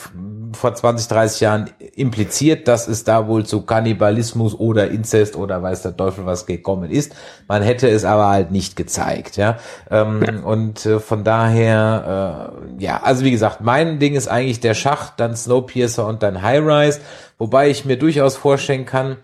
[0.52, 5.82] vor 20, 30 Jahren impliziert, dass es da wohl zu Kannibalismus oder Inzest oder weiß
[5.82, 7.14] der Teufel was gekommen ist.
[7.48, 9.58] Man hätte es aber halt nicht gezeigt, ja.
[9.90, 14.74] Ähm, und äh, von daher, äh, ja, also wie gesagt, mein Ding ist eigentlich der
[14.74, 17.00] Schacht, dann Snowpiercer und dann High Rise,
[17.38, 19.16] wobei ich mir durchaus vorstellen kann,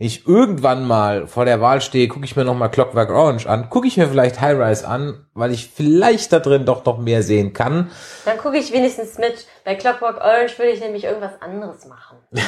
[0.00, 3.68] ich irgendwann mal vor der Wahl stehe, gucke ich mir noch mal Clockwork Orange an,
[3.68, 7.24] gucke ich mir vielleicht High Rise an, weil ich vielleicht da drin doch noch mehr
[7.24, 7.90] sehen kann.
[8.24, 9.48] Dann gucke ich wenigstens mit.
[9.64, 12.18] Bei Clockwork Orange würde ich nämlich irgendwas anderes machen.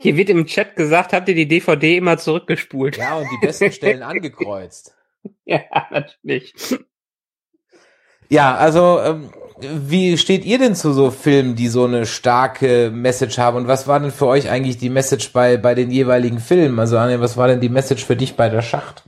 [0.00, 2.96] Hier wird im Chat gesagt, habt ihr die DVD immer zurückgespult?
[2.96, 4.96] Ja, und die besten Stellen angekreuzt.
[5.44, 6.54] Ja, natürlich.
[8.30, 13.38] Ja, also ähm, wie steht ihr denn zu so Filmen, die so eine starke Message
[13.38, 13.56] haben?
[13.56, 16.78] Und was war denn für euch eigentlich die Message bei, bei den jeweiligen Filmen?
[16.78, 19.02] Also Anne, was war denn die Message für dich bei der Schacht?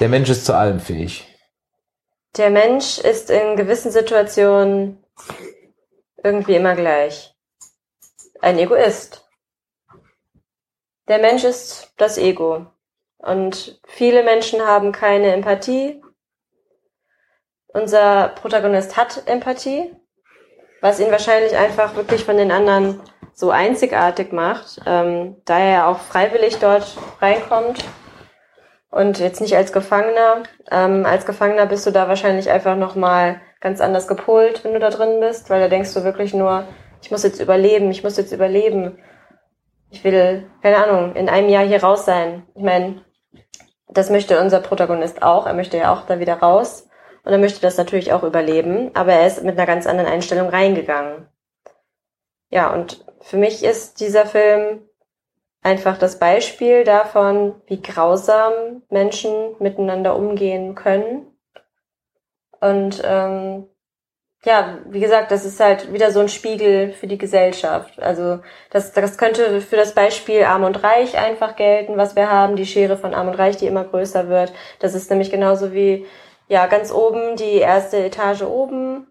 [0.00, 1.26] Der Mensch ist zu allem fähig.
[2.36, 5.02] Der Mensch ist in gewissen Situationen
[6.22, 7.32] irgendwie immer gleich.
[8.40, 9.24] Ein Egoist.
[11.06, 12.66] Der Mensch ist das Ego.
[13.18, 16.02] Und viele Menschen haben keine Empathie,
[17.68, 19.94] unser Protagonist hat Empathie,
[20.80, 23.00] was ihn wahrscheinlich einfach wirklich von den anderen
[23.34, 27.84] so einzigartig macht, ähm, da er ja auch freiwillig dort reinkommt
[28.90, 30.42] und jetzt nicht als Gefangener.
[30.70, 34.90] Ähm, als Gefangener bist du da wahrscheinlich einfach nochmal ganz anders gepolt, wenn du da
[34.90, 36.64] drin bist, weil da denkst du wirklich nur,
[37.02, 38.98] ich muss jetzt überleben, ich muss jetzt überleben.
[39.90, 42.46] Ich will, keine Ahnung, in einem Jahr hier raus sein.
[42.54, 43.02] Ich meine,
[43.88, 45.46] das möchte unser Protagonist auch.
[45.46, 46.87] Er möchte ja auch da wieder raus.
[47.24, 50.48] Und er möchte das natürlich auch überleben, aber er ist mit einer ganz anderen Einstellung
[50.48, 51.26] reingegangen.
[52.50, 54.88] Ja, und für mich ist dieser Film
[55.62, 61.26] einfach das Beispiel davon, wie grausam Menschen miteinander umgehen können.
[62.60, 63.68] Und ähm,
[64.44, 68.00] ja, wie gesagt, das ist halt wieder so ein Spiegel für die Gesellschaft.
[68.00, 68.38] Also
[68.70, 72.66] das, das könnte für das Beispiel Arm und Reich einfach gelten, was wir haben, die
[72.66, 74.52] Schere von Arm und Reich, die immer größer wird.
[74.78, 76.06] Das ist nämlich genauso wie
[76.48, 79.06] ja, ganz oben, die erste Etage oben,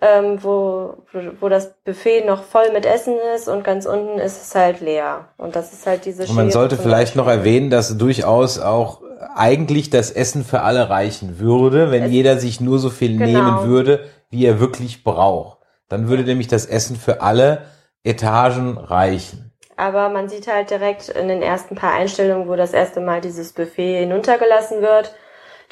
[0.00, 0.94] ähm, wo,
[1.40, 5.28] wo das Buffet noch voll mit Essen ist und ganz unten ist es halt leer.
[5.38, 9.00] Und das ist halt diese Und man sollte vielleicht noch erwähnen, dass durchaus auch
[9.34, 13.26] eigentlich das Essen für alle reichen würde, wenn es, jeder sich nur so viel genau.
[13.26, 15.58] nehmen würde, wie er wirklich braucht.
[15.88, 17.62] Dann würde nämlich das Essen für alle
[18.02, 19.52] Etagen reichen.
[19.76, 23.52] Aber man sieht halt direkt in den ersten paar Einstellungen, wo das erste Mal dieses
[23.52, 25.14] Buffet hinuntergelassen wird,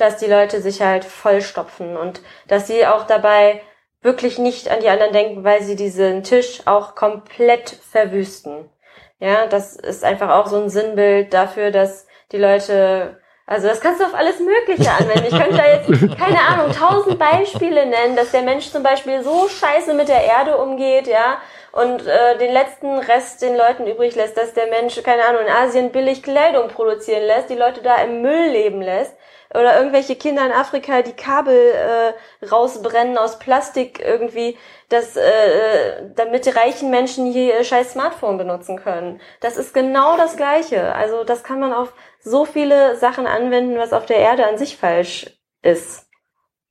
[0.00, 3.60] dass die Leute sich halt vollstopfen und dass sie auch dabei
[4.02, 8.70] wirklich nicht an die anderen denken, weil sie diesen Tisch auch komplett verwüsten.
[9.18, 14.00] Ja, das ist einfach auch so ein Sinnbild dafür, dass die Leute, also das kannst
[14.00, 15.26] du auf alles Mögliche anwenden.
[15.26, 19.48] Ich könnte da jetzt, keine Ahnung, tausend Beispiele nennen, dass der Mensch zum Beispiel so
[19.48, 21.38] scheiße mit der Erde umgeht, ja,
[21.72, 25.52] und äh, den letzten Rest den Leuten übrig lässt, dass der Mensch, keine Ahnung, in
[25.52, 29.14] Asien billig Kleidung produzieren lässt, die Leute da im Müll leben lässt
[29.52, 34.56] oder irgendwelche Kinder in Afrika, die Kabel äh, rausbrennen aus Plastik irgendwie,
[34.88, 39.20] das, äh, äh, damit die reichen Menschen hier ihr scheiß Smartphone benutzen können.
[39.40, 40.94] Das ist genau das Gleiche.
[40.94, 44.76] Also das kann man auf so viele Sachen anwenden, was auf der Erde an sich
[44.76, 45.26] falsch
[45.62, 46.06] ist.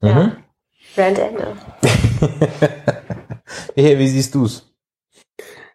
[0.01, 0.07] Mhm.
[0.07, 0.37] Ja.
[0.97, 1.57] Rand Ende.
[3.75, 4.73] hey, wie siehst du's?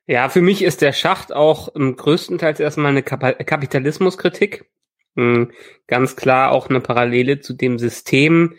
[0.07, 4.71] Ja, für mich ist der Schacht auch größtenteils erstmal eine Kapitalismuskritik.
[5.17, 5.53] Hm,
[5.87, 8.55] ganz klar auch eine Parallele zu dem System,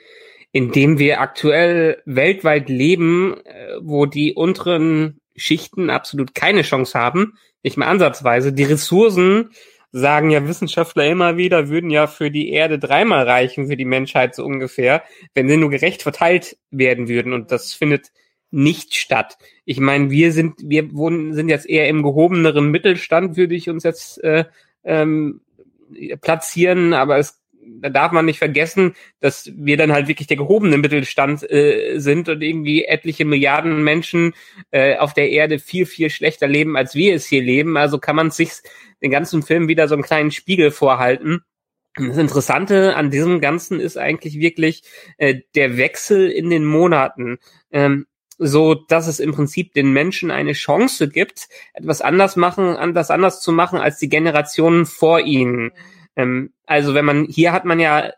[0.52, 7.34] in dem wir aktuell weltweit leben, äh, wo die unteren Schichten absolut keine Chance haben,
[7.62, 8.54] nicht mehr ansatzweise.
[8.54, 9.50] Die Ressourcen,
[9.98, 14.36] sagen ja Wissenschaftler immer wieder, würden ja für die Erde dreimal reichen, für die Menschheit
[14.36, 17.32] so ungefähr, wenn sie nur gerecht verteilt werden würden.
[17.32, 18.12] Und das findet
[18.52, 19.38] nicht statt.
[19.64, 23.86] Ich meine, wir sind, wir wohnen, sind jetzt eher im gehobeneren Mittelstand, würde ich uns
[23.86, 24.44] jetzt äh,
[24.84, 25.40] ähm,
[26.22, 30.78] platzieren, aber es da darf man nicht vergessen, dass wir dann halt wirklich der gehobene
[30.78, 34.34] Mittelstand äh, sind und irgendwie etliche Milliarden Menschen
[34.72, 37.78] äh, auf der Erde viel, viel schlechter leben, als wir es hier leben.
[37.78, 38.52] Also kann man sich
[39.02, 41.42] den ganzen Film wieder so einen kleinen Spiegel vorhalten.
[41.96, 44.84] Das Interessante an diesem Ganzen ist eigentlich wirklich
[45.18, 47.40] äh, der Wechsel in den Monaten.
[47.72, 48.06] Ähm,
[48.38, 53.42] so dass es im Prinzip den Menschen eine Chance gibt, etwas anders machen, anders anders
[53.42, 55.72] zu machen als die Generationen vor ihnen.
[56.16, 58.12] Ähm, also wenn man, hier hat man ja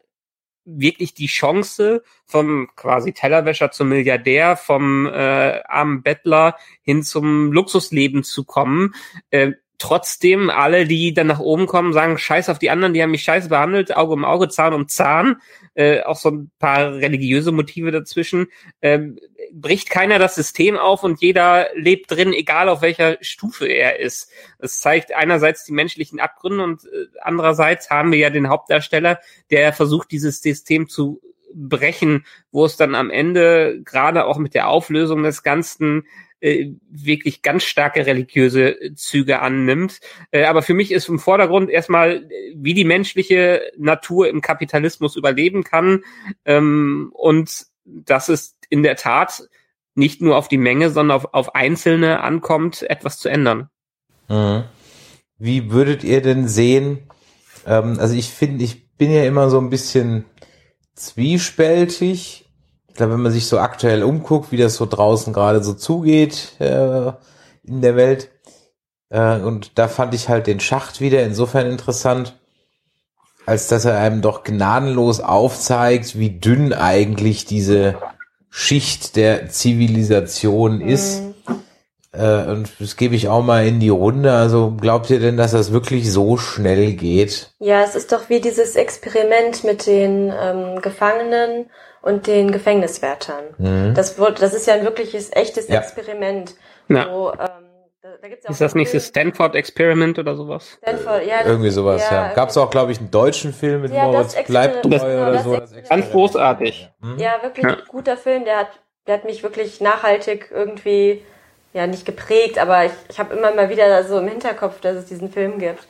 [0.68, 8.24] wirklich die Chance vom quasi Tellerwäscher zum Milliardär, vom äh, armen Bettler hin zum Luxusleben
[8.24, 8.94] zu kommen.
[9.30, 13.12] Äh, trotzdem alle, die dann nach oben kommen, sagen, scheiß auf die anderen, die haben
[13.12, 15.42] mich scheiße behandelt, Auge um Auge, Zahn um Zahn,
[15.76, 18.48] äh, auch so ein paar religiöse Motive dazwischen,
[18.82, 19.20] ähm,
[19.52, 24.32] bricht keiner das System auf und jeder lebt drin, egal auf welcher Stufe er ist.
[24.60, 29.20] Es zeigt einerseits die menschlichen Abgründe und äh, andererseits haben wir ja den Hauptdarsteller,
[29.52, 31.22] der versucht, dieses System zu
[31.54, 36.06] brechen, wo es dann am Ende gerade auch mit der Auflösung des Ganzen
[36.40, 40.00] äh, wirklich ganz starke religiöse Züge annimmt.
[40.32, 45.64] Äh, aber für mich ist im Vordergrund erstmal, wie die menschliche Natur im Kapitalismus überleben
[45.64, 46.04] kann.
[46.46, 49.48] Ähm, und dass es in der Tat
[49.96, 53.70] nicht nur auf die Menge, sondern auf, auf Einzelne ankommt, etwas zu ändern.
[54.28, 54.64] Mhm.
[55.40, 57.10] Wie würdet ihr denn sehen,
[57.66, 60.26] ähm, also ich finde, ich bin ja immer so ein bisschen
[60.96, 62.47] zwiespältig,
[62.98, 67.12] glaube, wenn man sich so aktuell umguckt, wie das so draußen gerade so zugeht äh,
[67.64, 68.30] in der Welt,
[69.10, 72.38] äh, und da fand ich halt den Schacht wieder insofern interessant,
[73.46, 77.96] als dass er einem doch gnadenlos aufzeigt, wie dünn eigentlich diese
[78.50, 81.22] Schicht der Zivilisation ist.
[81.22, 81.34] Mhm.
[82.12, 84.34] Äh, und das gebe ich auch mal in die Runde.
[84.34, 87.52] Also glaubt ihr denn, dass das wirklich so schnell geht?
[87.60, 91.68] Ja, es ist doch wie dieses Experiment mit den ähm, Gefangenen
[92.08, 93.44] und den Gefängniswärtern.
[93.58, 93.94] Mhm.
[93.94, 95.80] Das, wird, das ist ja ein wirkliches, echtes ja.
[95.82, 96.56] Experiment.
[96.88, 97.12] Ja.
[97.12, 97.38] Wo, ähm,
[98.02, 100.78] da, da gibt's ja ist das nicht das Stanford Experiment oder sowas?
[100.82, 101.46] Stanford, ja.
[101.46, 102.28] Irgendwie sowas, ja.
[102.30, 102.34] ja.
[102.34, 105.60] Gab es auch, glaube ich, einen deutschen Film mit ja, Moritz Bleibtreu oder so.
[105.90, 106.90] Ganz großartig.
[107.02, 107.18] Mhm.
[107.20, 107.74] Ja, wirklich ja.
[107.74, 108.46] ein guter Film.
[108.46, 108.70] Der hat,
[109.06, 111.24] der hat mich wirklich nachhaltig irgendwie,
[111.74, 115.06] ja, nicht geprägt, aber ich, ich habe immer mal wieder so im Hinterkopf, dass es
[115.06, 115.86] diesen Film gibt.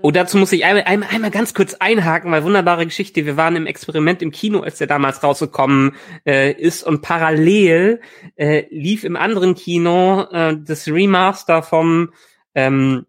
[0.00, 3.26] Oh, dazu muss ich einmal, einmal, einmal ganz kurz einhaken, weil wunderbare Geschichte.
[3.26, 5.94] Wir waren im Experiment im Kino, als der damals rausgekommen
[6.26, 8.00] äh, ist und parallel
[8.36, 12.14] äh, lief im anderen Kino äh, das Remaster vom
[12.54, 13.04] ähm,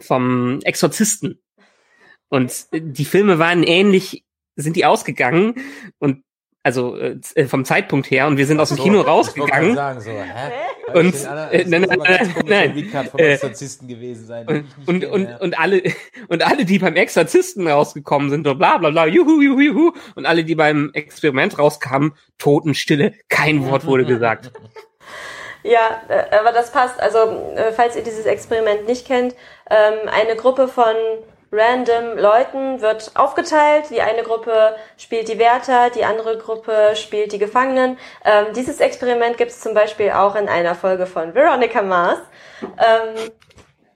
[0.00, 1.40] vom Exorzisten.
[2.28, 4.24] Und die Filme waren ähnlich,
[4.56, 5.54] sind die ausgegangen
[5.98, 6.24] und
[6.66, 9.76] also äh, äh, vom Zeitpunkt her und wir sind aus dem so, Kino rausgegangen.
[9.76, 10.50] Sagen, so, hä?
[10.94, 12.90] Und äh, nein, nein, nein, nein.
[13.16, 15.82] Äh, gewesen sein, und, und, und, und alle
[16.28, 20.26] und alle, die beim Exorzisten rausgekommen sind, so bla bla bla, juhu, juhu, juhu, und
[20.26, 24.52] alle, die beim Experiment rauskamen, Totenstille, kein Wort wurde gesagt.
[25.64, 26.02] Ja,
[26.38, 27.00] aber das passt.
[27.00, 27.18] Also,
[27.74, 29.34] falls ihr dieses Experiment nicht kennt,
[29.68, 30.94] ähm, eine Gruppe von
[31.56, 33.86] random Leuten wird aufgeteilt.
[33.90, 37.98] Die eine Gruppe spielt die Wärter, die andere Gruppe spielt die Gefangenen.
[38.24, 42.18] Ähm, dieses Experiment gibt es zum Beispiel auch in einer Folge von Veronica Mars.
[42.62, 43.30] Ähm,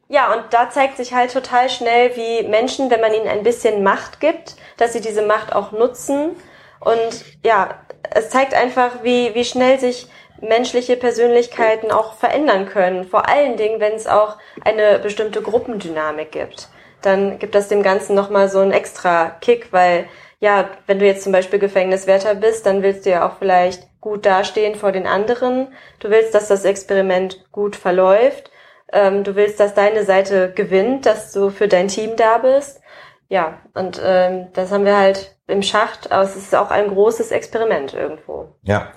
[0.08, 3.84] ja, und da zeigt sich halt total schnell, wie Menschen, wenn man ihnen ein bisschen
[3.84, 6.36] Macht gibt, dass sie diese Macht auch nutzen.
[6.80, 10.08] Und ja, es zeigt einfach, wie, wie schnell sich
[10.40, 13.04] menschliche Persönlichkeiten auch verändern können.
[13.04, 16.68] Vor allen Dingen, wenn es auch eine bestimmte Gruppendynamik gibt
[17.02, 20.06] dann gibt das dem Ganzen nochmal so einen extra Kick, weil
[20.40, 24.24] ja, wenn du jetzt zum Beispiel Gefängniswärter bist, dann willst du ja auch vielleicht gut
[24.24, 25.68] dastehen vor den anderen.
[25.98, 28.50] Du willst, dass das Experiment gut verläuft.
[28.92, 32.80] Ähm, du willst, dass deine Seite gewinnt, dass du für dein Team da bist.
[33.28, 37.30] Ja, und ähm, das haben wir halt im Schacht, aber es ist auch ein großes
[37.30, 38.48] Experiment irgendwo.
[38.62, 38.88] Ja,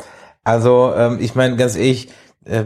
[0.44, 2.10] also ähm, ich meine ganz ehrlich,
[2.46, 2.64] äh,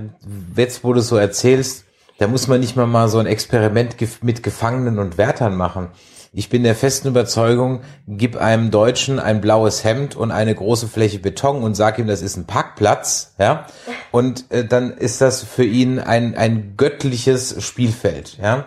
[0.56, 1.87] jetzt wo du so erzählst,
[2.20, 5.90] da muss man nicht mal mal so ein Experiment mit Gefangenen und Wärtern machen.
[6.34, 11.20] Ich bin der festen Überzeugung, gib einem Deutschen ein blaues Hemd und eine große Fläche
[11.20, 13.66] Beton und sag ihm, das ist ein Parkplatz, ja,
[14.12, 18.66] und äh, dann ist das für ihn ein ein göttliches Spielfeld, ja.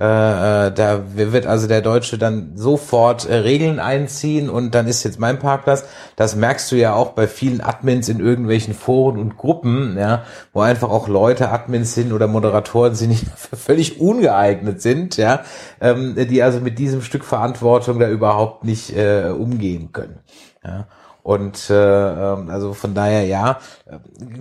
[0.00, 5.04] Äh, äh, da wird also der Deutsche dann sofort äh, Regeln einziehen und dann ist
[5.04, 5.84] jetzt mein Parkplatz.
[6.16, 10.62] Das merkst du ja auch bei vielen Admins in irgendwelchen Foren und Gruppen, ja, wo
[10.62, 15.42] einfach auch Leute Admins sind oder Moderatoren sind, die völlig ungeeignet sind, ja,
[15.82, 20.20] ähm, die also mit diesem Stück Verantwortung da überhaupt nicht äh, umgehen können.
[20.64, 20.86] Ja.
[21.30, 23.60] Und äh, ähm, also von daher ja,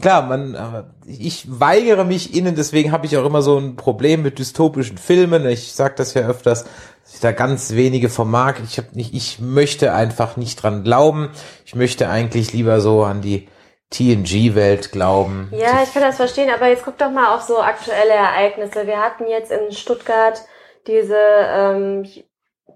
[0.02, 4.24] klar, man, äh, ich weigere mich innen, deswegen habe ich auch immer so ein Problem
[4.24, 5.46] mit dystopischen Filmen.
[5.46, 8.56] Ich sage das ja öfters, dass ich da ganz wenige vermag.
[8.64, 11.30] Ich habe nicht, ich möchte einfach nicht dran glauben.
[11.64, 13.48] Ich möchte eigentlich lieber so an die
[13.92, 15.52] TNG-Welt glauben.
[15.52, 18.88] Ja, ich kann das verstehen, aber jetzt guck doch mal auf so aktuelle Ereignisse.
[18.88, 20.42] Wir hatten jetzt in Stuttgart
[20.88, 22.08] diese, ähm,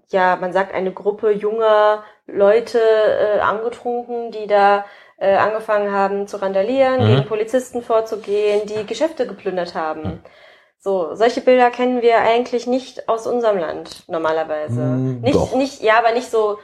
[0.08, 4.84] ja, man sagt eine Gruppe junger Leute äh, angetrunken, die da
[5.18, 7.06] äh, angefangen haben zu randalieren, mhm.
[7.06, 10.02] gegen Polizisten vorzugehen, die Geschäfte geplündert haben.
[10.02, 10.20] Mhm.
[10.78, 14.80] So, solche Bilder kennen wir eigentlich nicht aus unserem Land normalerweise.
[14.80, 15.54] Mhm, nicht, doch.
[15.54, 16.58] nicht, ja, aber nicht so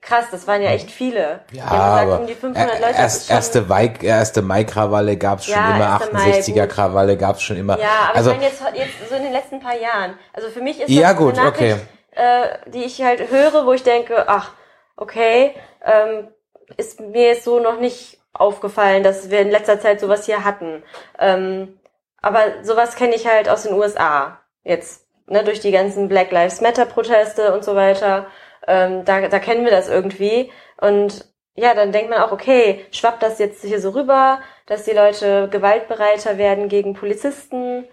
[0.00, 1.40] krass, das waren ja echt viele.
[1.52, 2.94] Ja, aber um die 500 Leute.
[2.96, 6.70] erst, erste, Mai, erste Mai-Krawalle gab's schon Ja, immer, erste Mai, 68er gut.
[6.70, 7.78] Krawalle gab's schon immer.
[7.78, 10.14] Ja, aber also, ich meine jetzt, jetzt so in den letzten paar Jahren.
[10.32, 11.76] Also für mich ist das Ja, eine gut, Nachricht,
[12.12, 14.52] äh, die ich halt höre, wo ich denke, ach,
[14.96, 15.54] okay,
[15.84, 16.28] ähm,
[16.76, 20.82] ist mir jetzt so noch nicht aufgefallen, dass wir in letzter Zeit sowas hier hatten.
[21.18, 21.78] Ähm,
[22.22, 26.60] aber sowas kenne ich halt aus den USA jetzt, ne, durch die ganzen Black Lives
[26.60, 28.26] Matter Proteste und so weiter.
[28.66, 33.22] Ähm, da, da kennen wir das irgendwie und ja, dann denkt man auch, okay, schwappt
[33.22, 37.86] das jetzt hier so rüber, dass die Leute gewaltbereiter werden gegen Polizisten.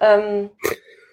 [0.00, 0.50] Ähm,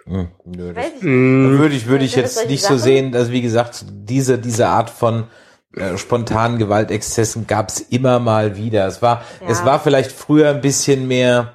[0.08, 1.02] hm, nö, das ich.
[1.04, 2.80] Mm, würde ich, würde ich jetzt nicht so Sachen?
[2.80, 5.28] sehen, dass wie gesagt, diese, diese Art von
[5.76, 8.86] äh, spontanen Gewaltexzessen gab's immer mal wieder.
[8.88, 9.48] Es war, Ja.
[9.50, 11.54] es war vielleicht früher ein bisschen mehr,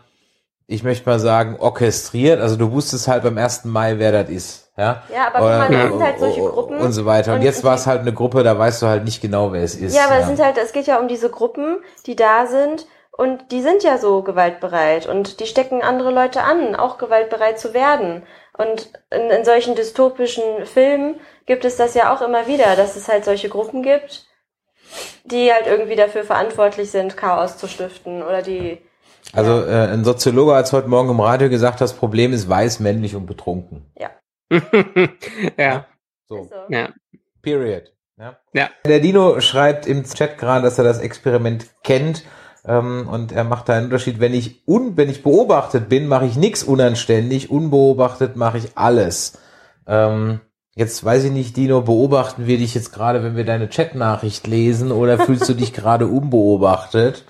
[0.67, 2.41] ich möchte mal sagen, orchestriert.
[2.41, 3.65] Also du wusstest halt beim 1.
[3.65, 4.67] Mai, wer das ist.
[4.77, 6.79] Ja, Ja, aber guck mal, das sind halt solche und- Gruppen.
[6.79, 7.33] Und so weiter.
[7.33, 9.63] Und, Und jetzt war es halt eine Gruppe, da weißt du halt nicht genau, wer
[9.63, 9.95] es ist.
[9.95, 12.87] Ja, aber es sind halt, es geht ja um diese Gruppen, die da sind
[13.17, 17.75] und die sind ja so gewaltbereit und die stecken andere Leute an, auch gewaltbereit zu
[17.75, 18.23] werden.
[18.61, 23.09] Und in, in solchen dystopischen Filmen gibt es das ja auch immer wieder, dass es
[23.09, 24.27] halt solche Gruppen gibt,
[25.25, 28.79] die halt irgendwie dafür verantwortlich sind, Chaos zu stiften oder die
[29.33, 33.17] Also äh, ein Soziologe hat heute Morgen im Radio gesagt, das Problem ist weiß, männlich
[33.17, 33.91] und betrunken.
[33.99, 34.11] ja,
[36.29, 36.55] So, so.
[36.69, 36.91] ja.
[37.43, 37.93] period.
[38.19, 38.39] Ja.
[38.53, 38.71] Ja.
[38.85, 42.25] Der Dino schreibt im Chat gerade, dass er das Experiment kennt
[42.65, 44.21] ähm, und er macht da einen Unterschied.
[44.21, 47.51] Wenn ich un, wenn ich beobachtet bin, mache ich nichts unanständig.
[47.51, 49.39] Unbeobachtet mache ich alles.
[49.87, 50.41] Ähm,
[50.75, 54.93] jetzt weiß ich nicht, Dino, beobachten wir dich jetzt gerade, wenn wir deine Chatnachricht lesen
[54.93, 57.25] oder fühlst du dich gerade unbeobachtet?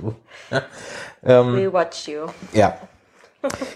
[1.22, 2.20] Ähm, We watch you.
[2.54, 2.78] ja.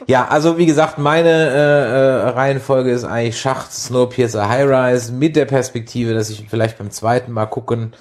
[0.07, 5.37] Ja, also wie gesagt, meine äh, äh, Reihenfolge ist eigentlich Schacht, Snowpiercer, High Rise mit
[5.37, 7.93] der Perspektive, dass ich vielleicht beim zweiten Mal gucken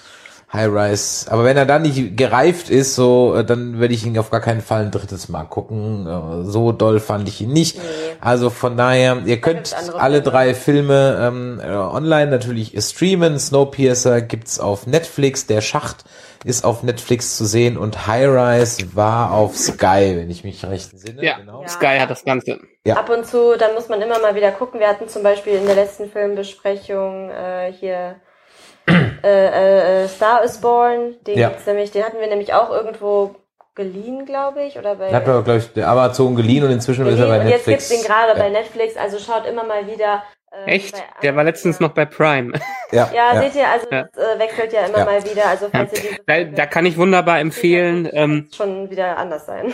[0.54, 1.32] High Rise.
[1.32, 4.40] Aber wenn er dann nicht gereift ist, so, äh, dann werde ich ihn auf gar
[4.40, 6.06] keinen Fall ein drittes Mal gucken.
[6.06, 7.78] Äh, so doll fand ich ihn nicht.
[7.78, 7.84] Nee.
[8.22, 10.22] Also von daher, ihr könnt alle Filme.
[10.22, 13.40] drei Filme ähm, äh, online natürlich streamen.
[13.40, 15.48] Snowpiercer gibt's auf Netflix.
[15.48, 16.06] Der Schacht
[16.44, 20.92] ist auf Netflix zu sehen und High Rise war auf Sky, wenn ich mich recht
[20.92, 21.24] entsinne.
[21.24, 21.38] Ja.
[21.38, 21.62] Genau.
[21.64, 21.68] Ja.
[21.68, 22.60] Sky hat das Ganze.
[22.86, 22.98] Ja.
[22.98, 24.80] Ab und zu, dann muss man immer mal wieder gucken.
[24.80, 28.18] Wir hatten zum Beispiel in der letzten Filmbesprechung äh, hier
[28.88, 31.16] äh, äh, äh, Star is Born.
[31.26, 31.50] Den, Ja.
[31.50, 33.36] gibt's nämlich, den hatten wir nämlich auch irgendwo
[33.76, 37.14] geliehen, glaube ich, oder bei hat man, glaube ich, der Amazon geliehen und inzwischen ist
[37.20, 37.30] er geliehen.
[37.32, 37.90] bei und jetzt Netflix.
[37.90, 38.44] gibt's den gerade ja.
[38.44, 38.98] bei Netflix.
[38.98, 40.22] Also schaut immer mal wieder.
[40.52, 40.96] äh, Echt?
[41.24, 42.54] Der war letztens noch bei Prime.
[42.92, 43.42] Ja, Ja, ja.
[43.42, 44.04] seht ihr, also Ja.
[44.14, 45.06] das äh, wechselt ja immer Ja.
[45.06, 45.48] mal wieder.
[45.48, 49.74] Also falls ihr diese Da, da kann ich wunderbar empfehlen, ähm, schon wieder anders sein.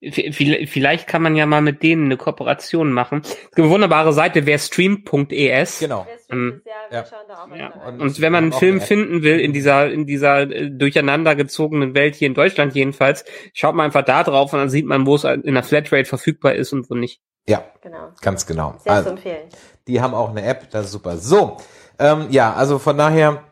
[0.00, 3.22] Vielleicht kann man ja mal mit denen eine Kooperation machen.
[3.24, 5.78] Es gibt eine wunderbare Seite, wer stream.es.
[5.80, 6.06] Genau.
[6.30, 7.04] Ähm, ja,
[7.48, 7.72] mal Ja.
[7.98, 12.14] Und wenn man einen Film finden will in dieser in dieser äh, durcheinander gezogenen Welt
[12.14, 15.24] hier in Deutschland jedenfalls, schaut man einfach da drauf und dann sieht man, wo es
[15.24, 17.20] in der Flatrate verfügbar ist und wo nicht.
[17.48, 18.08] Ja, Genau.
[18.22, 18.72] ganz genau.
[18.78, 19.48] Sehr zu Also, empfehlen.
[19.86, 21.16] die haben auch eine App, das ist super.
[21.16, 21.56] So,
[21.98, 23.44] ähm, ja, also von daher,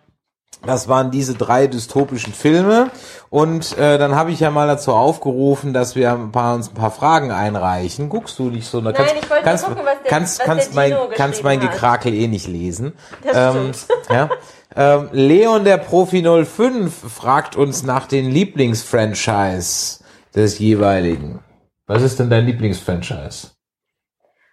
[0.66, 2.90] das waren diese drei dystopischen Filme
[3.30, 6.74] und äh, dann habe ich ja mal dazu aufgerufen, dass wir ein paar, uns ein
[6.74, 8.08] paar Fragen einreichen.
[8.08, 8.80] Guckst du nicht so?
[8.80, 11.58] Nein, ich wollte kannst, gucken, was der- kannst, was kannst der mein, Dino kannst mein
[11.60, 11.80] geschrieben hat.
[11.80, 12.92] Gekrakel eh nicht lesen.
[13.22, 14.02] Das ähm, stimmt.
[14.10, 14.30] ja.
[14.76, 20.02] ähm, Leon der Profi 05 fragt uns nach den Lieblingsfranchise
[20.34, 21.40] des jeweiligen.
[21.86, 23.50] Was ist denn dein Lieblingsfranchise?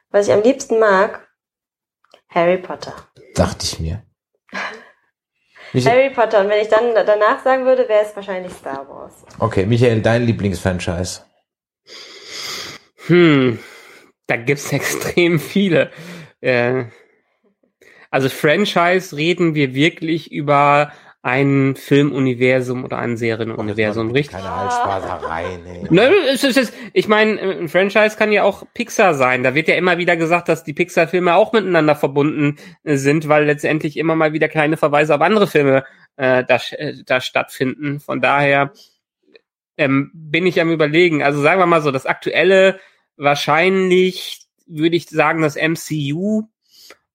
[0.10, 1.28] Was ich am liebsten mag,
[2.30, 2.94] Harry Potter.
[3.36, 4.04] Dachte ich mir.
[5.74, 6.42] Mich, Harry Potter.
[6.42, 9.24] Und wenn ich dann danach sagen würde, wäre es wahrscheinlich Star Wars.
[9.40, 11.22] okay, Michael, dein Lieblingsfranchise.
[13.08, 13.60] Hm,
[14.28, 15.92] da gibt's extrem viele.
[16.42, 16.86] Äh,
[18.10, 20.92] also Franchise reden wir wirklich über
[21.24, 24.38] ein Filmuniversum oder ein Serienuniversum, richtig?
[24.38, 25.88] Keine Halsspaßerei, nee.
[25.90, 29.44] Ne, es ist, es ist, ich meine, ein Franchise kann ja auch Pixar sein.
[29.44, 33.46] Da wird ja immer wieder gesagt, dass die Pixar-Filme auch miteinander verbunden äh, sind, weil
[33.46, 35.84] letztendlich immer mal wieder kleine Verweise auf andere Filme
[36.18, 38.00] äh, da, äh, da stattfinden.
[38.00, 38.74] Von daher
[39.78, 41.22] ähm, bin ich am überlegen.
[41.22, 42.80] Also sagen wir mal so, das aktuelle
[43.16, 46.48] wahrscheinlich würde ich sagen, das MCU,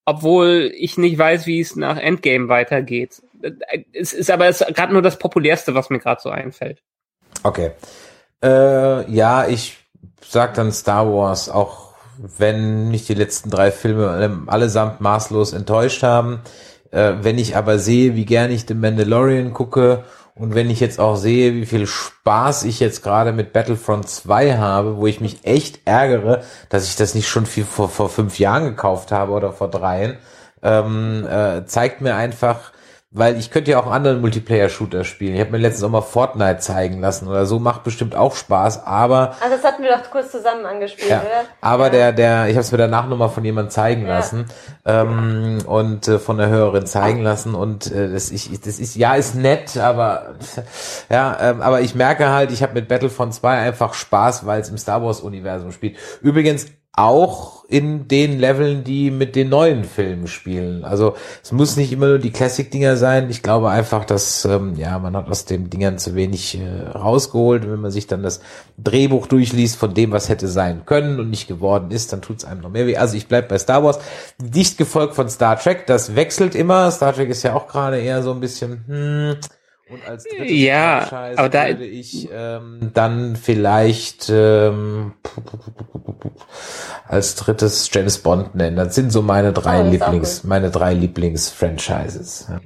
[0.04, 3.22] obwohl ich nicht weiß, wie es nach Endgame weitergeht.
[3.92, 6.82] Es ist aber gerade nur das populärste, was mir gerade so einfällt.
[7.42, 7.72] Okay.
[8.42, 9.78] Äh, ja, ich
[10.24, 16.02] sag dann Star Wars, auch wenn mich die letzten drei Filme alle, allesamt maßlos enttäuscht
[16.02, 16.40] haben.
[16.90, 21.00] Äh, wenn ich aber sehe, wie gern ich The Mandalorian gucke und wenn ich jetzt
[21.00, 25.44] auch sehe, wie viel Spaß ich jetzt gerade mit Battlefront 2 habe, wo ich mich
[25.44, 29.52] echt ärgere, dass ich das nicht schon viel vor, vor fünf Jahren gekauft habe oder
[29.52, 30.18] vor dreien,
[30.62, 32.72] ähm, äh, zeigt mir einfach,
[33.16, 35.34] weil ich könnte ja auch einen anderen Multiplayer-Shooter spielen.
[35.34, 38.84] Ich habe mir letztens auch mal Fortnite zeigen lassen oder so, macht bestimmt auch Spaß,
[38.86, 41.44] aber Also das hatten wir doch kurz zusammen angespielt, ja, oder?
[41.62, 41.90] aber ja.
[41.90, 44.16] der, der, ich habe es mir danach nochmal von jemandem zeigen Ja.
[44.18, 44.44] lassen
[44.84, 49.14] ähm, und äh, von der Hörerin zeigen lassen und äh, das, ich, das ist ja
[49.14, 50.34] ist nett, aber
[51.10, 54.68] ja, ähm, aber ich merke halt, ich habe mit Battlefront 2 einfach Spaß, weil es
[54.68, 55.96] im Star Wars Universum spielt.
[56.20, 56.66] Übrigens
[56.96, 60.84] auch in den Leveln, die mit den neuen Filmen spielen.
[60.84, 63.28] Also es muss nicht immer nur die Classic-Dinger sein.
[63.28, 67.64] Ich glaube einfach, dass ähm, ja man hat aus den Dingern zu wenig äh, rausgeholt.
[67.64, 68.40] Und wenn man sich dann das
[68.78, 72.44] Drehbuch durchliest von dem, was hätte sein können und nicht geworden ist, dann tut es
[72.44, 72.96] einem noch mehr weh.
[72.96, 73.98] Also ich bleib bei Star Wars.
[74.38, 75.86] Dicht gefolgt von Star Trek.
[75.86, 76.90] Das wechselt immer.
[76.90, 79.36] Star Trek ist ja auch gerade eher so ein bisschen hm,
[79.90, 85.14] und als drittes Ja, Franchise aber da- würde ich ähm, dann vielleicht ähm,
[87.08, 88.76] als drittes James Bond nennen.
[88.76, 90.48] Das sind so meine drei Oh, Lieblings, gut.
[90.48, 92.48] meine drei Lieblings-Franchises.
[92.50, 92.60] Ja.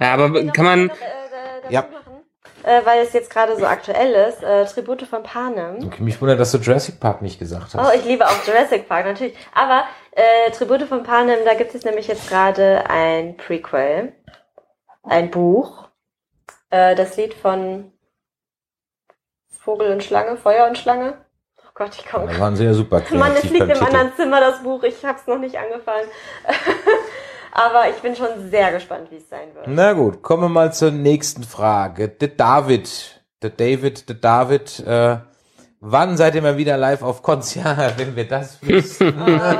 [0.00, 1.82] Ja, aber kann man, Noch, äh, Ja.
[1.82, 2.22] machen?
[2.64, 5.84] Äh, weil es jetzt gerade so aktuell ist, äh, Tribute von Panem.
[5.84, 7.96] Okay, mich wundert, dass du Jurassic Park nicht gesagt Oh, hast.
[7.96, 9.34] ich liebe auch Jurassic Park, natürlich.
[9.52, 14.12] Aber äh, Tribute von Panem, da gibt es nämlich jetzt gerade ein Prequel,
[15.02, 15.88] ein Buch.
[16.72, 17.92] Äh, das Lied von
[19.60, 21.14] Vogel und Schlange, Feuer und Schlange.
[21.58, 22.32] Oh Gott, ich komme.
[22.32, 23.84] da waren sie ja super Mann, es kreativ liegt im Titel.
[23.84, 24.82] anderen Zimmer, das Buch.
[24.82, 26.08] Ich habe es noch nicht angefangen.
[27.52, 29.66] Aber ich bin schon sehr gespannt, wie es sein wird.
[29.68, 32.08] Na gut, kommen wir mal zur nächsten Frage.
[32.08, 35.18] Der David, der David, der David, äh,
[35.80, 37.20] wann seid ihr mal wieder live auf?
[37.54, 39.08] Ja, wenn wir das wüssten.
[39.28, 39.54] Äh,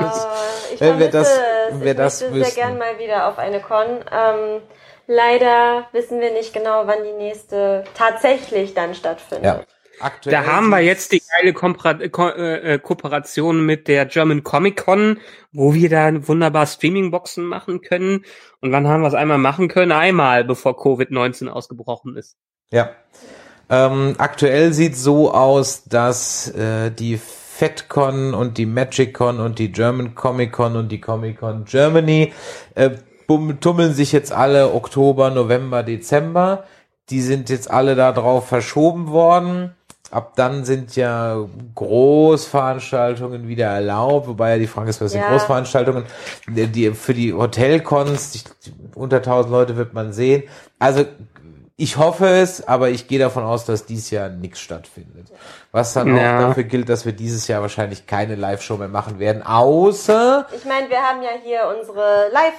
[0.73, 1.39] ich Wenn wir das-
[1.69, 2.43] wenn wir ich das wüssten.
[2.43, 3.85] sehr gern mal wieder auf eine Con.
[4.11, 4.61] Ähm,
[5.07, 9.45] leider wissen wir nicht genau, wann die nächste tatsächlich dann stattfindet.
[9.45, 9.65] ja.
[9.99, 14.43] Aktuell da haben wir jetzt die geile Kompra Ko äh, äh, Kooperation mit der German
[14.43, 15.19] Comic Con,
[15.51, 18.25] wo wir da wunderbar Streaming-Boxen machen können.
[18.59, 19.91] Und wann haben wir es einmal machen können?
[19.91, 22.37] Einmal, bevor Covid-19 ausgebrochen ist.
[22.71, 22.91] Ja.
[23.69, 30.15] Ähm, aktuell sieht so aus, dass äh, die FedCon und die MagicCon und die German
[30.15, 32.33] Comic Con und die Comic Con Germany
[32.75, 32.89] äh,
[33.27, 36.63] tummeln sich jetzt alle Oktober, November, Dezember.
[37.09, 39.75] Die sind jetzt alle da drauf verschoben worden.
[40.11, 41.37] Ab dann sind ja
[41.75, 45.29] Großveranstaltungen wieder erlaubt, wobei ja die Frage ist, was sind Ja.
[45.29, 46.05] Großveranstaltungen?
[46.47, 48.41] Die, für die Hotelcons, die,
[48.95, 50.43] unter 1000 Leute wird man sehen.
[50.77, 51.05] Also
[51.75, 55.27] ich hoffe es, aber ich gehe davon aus, dass dieses Jahr nichts stattfindet.
[55.71, 56.37] Was dann Ja.
[56.37, 60.65] auch dafür gilt, dass wir dieses Jahr wahrscheinlich keine Live-Show mehr machen werden, außer Ich
[60.65, 62.53] meine, wir haben ja hier unsere Live.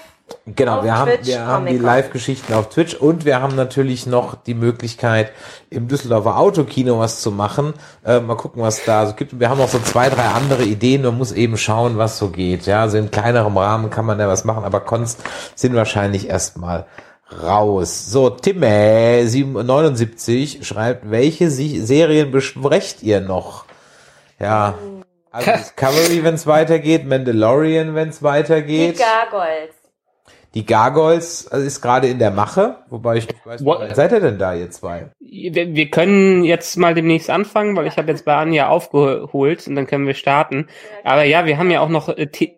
[0.47, 1.77] Genau, Auf wir haben, Twitch wir haben die.
[1.79, 5.33] Live-Geschichten auf Twitch und wir haben natürlich noch die Möglichkeit,
[5.71, 7.75] im Düsseldorfer Autokino was zu machen.
[8.05, 9.39] Äh, mal gucken, was da so gibt.
[9.39, 11.03] Wir haben noch so zwei, drei andere Ideen.
[11.03, 12.67] Man muss eben schauen, was so geht.
[12.67, 15.19] Ja, also in kleinerem Rahmen kann man da was machen, aber Cons
[15.55, 16.87] sind wahrscheinlich erstmal
[17.43, 18.07] raus.
[18.11, 23.65] So, Timme 79 schreibt, welche Serien besprecht ihr noch?
[24.39, 24.75] Ja,
[25.31, 28.99] also Discovery, wenn es weitergeht, Mandalorian, wenn es Die weitergeht.
[28.99, 29.75] Gargoyles.
[30.55, 33.81] Die Gargoyles äh, ist gerade in der Mache, wobei ich nicht weiß, wie What?
[33.81, 35.11] weit seid ihr denn da, ihr zwei?
[35.19, 39.75] Wir, wir können jetzt mal demnächst anfangen, weil ich habe jetzt bei Anja aufgeholt und
[39.75, 40.69] dann können wir starten.
[41.03, 42.57] Aber ja, wir haben ja auch noch äh, the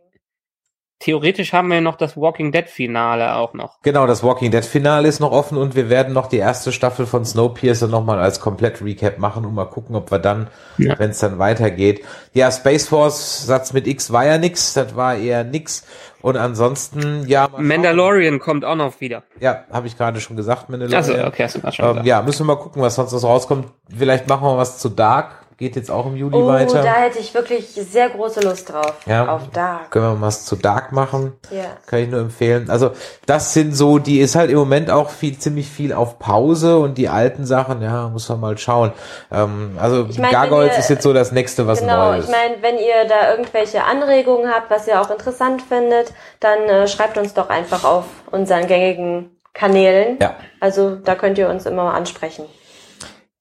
[0.99, 3.81] theoretisch haben wir ja noch das Walking Dead Finale auch noch.
[3.83, 7.07] Genau, das Walking Dead Finale ist noch offen und wir werden noch die erste Staffel
[7.07, 10.99] von Snowpiercer nochmal als komplett Recap machen und mal gucken, ob wir dann, Ja.
[10.99, 12.05] wenn es dann weitergeht.
[12.33, 15.87] Ja, Space Force Satz mit X war ja nix, das war eher nix.
[16.23, 17.49] Und ansonsten, ja.
[17.57, 19.23] Mandalorian kommt auch noch wieder.
[19.39, 20.97] Ja, habe ich gerade schon gesagt, Mandalorian.
[20.97, 23.69] Also, okay, hast du schon ähm, ja, müssen wir mal gucken, was sonst noch rauskommt.
[23.97, 25.46] Vielleicht machen wir was zu Dark.
[25.59, 26.83] Geht jetzt auch im Juli Oh, weiter.
[26.83, 28.93] da hätte ich wirklich sehr große Lust drauf.
[29.07, 29.35] Ja.
[29.35, 29.91] Auf Dark.
[29.91, 31.33] Können wir was zu Dark machen?
[31.51, 31.65] Ja.
[31.87, 32.69] Kann ich nur empfehlen.
[32.69, 32.91] Also
[33.25, 36.99] das sind so, die ist halt im Moment auch viel, ziemlich viel auf Pause und
[36.99, 38.93] die alten Sachen, ja, muss man mal schauen.
[39.33, 42.27] Ähm, also Ich mein, Gargoyles ihr- ist jetzt so das nächste, was Genau, Neues.
[42.27, 46.87] ich meine, wenn ihr da irgendwelche Anregungen habt, was ihr auch interessant findet, dann äh,
[46.87, 50.19] schreibt uns doch einfach auf unseren gängigen Kanälen.
[50.21, 50.35] ja.
[50.61, 52.45] Also da könnt ihr uns immer mal ansprechen.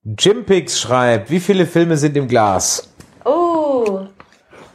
[0.06, 2.94] Jimpix schreibt, wie viele Filme sind im Glas?
[3.24, 4.06] Oh,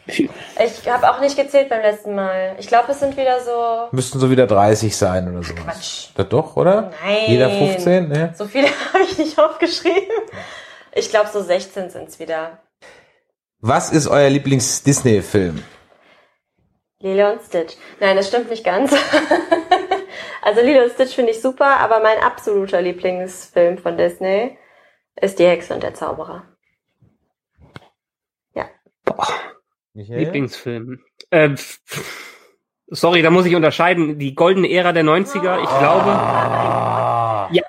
[0.07, 2.57] ich habe auch nicht gezählt beim letzten Mal.
[2.59, 5.55] Ich glaube, es sind wieder so Müssten so wieder 30 sein oder so.
[5.55, 6.09] Quatsch.
[6.17, 6.91] Das doch, oder?
[7.05, 7.25] Nein.
[7.29, 8.35] Jeder 15, ne?
[8.37, 10.17] So viele habe ich nicht aufgeschrieben.
[10.95, 12.59] Ich glaube, so 16 sind's wieder.
[13.61, 15.63] Was ist euer Lieblings-Disney-Film?
[16.99, 17.77] Lilo und Stitch.
[18.01, 18.93] Nein, das stimmt nicht ganz.
[20.43, 24.59] also Lilo und Stitch finde ich super, aber mein absoluter Lieblingsfilm von Disney
[25.21, 26.45] ist Die Hexe und der Zauberer.
[28.55, 28.69] Ja.
[29.95, 30.19] Michael?
[30.19, 31.01] Lieblingsfilm.
[31.31, 31.81] Ähm, pff,
[32.89, 34.19] sorry, da muss ich unterscheiden.
[34.19, 37.61] Die goldene Ära der 90er, ich glaube.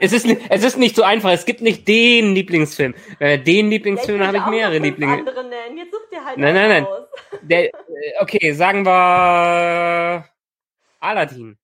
[0.00, 1.30] es ist, es ist nicht so einfach.
[1.30, 2.94] Es gibt nicht den Lieblingsfilm.
[3.18, 5.18] Äh, den Lieblingsfilm, habe ich mehrere Lieblinge.
[5.18, 5.78] andere nennen.
[5.78, 6.86] Jetzt such dir halt Nein, nein, nein.
[6.86, 7.08] aus.
[7.42, 7.72] Der, äh,
[8.20, 10.24] okay, sagen wir
[11.00, 11.56] Aladdin.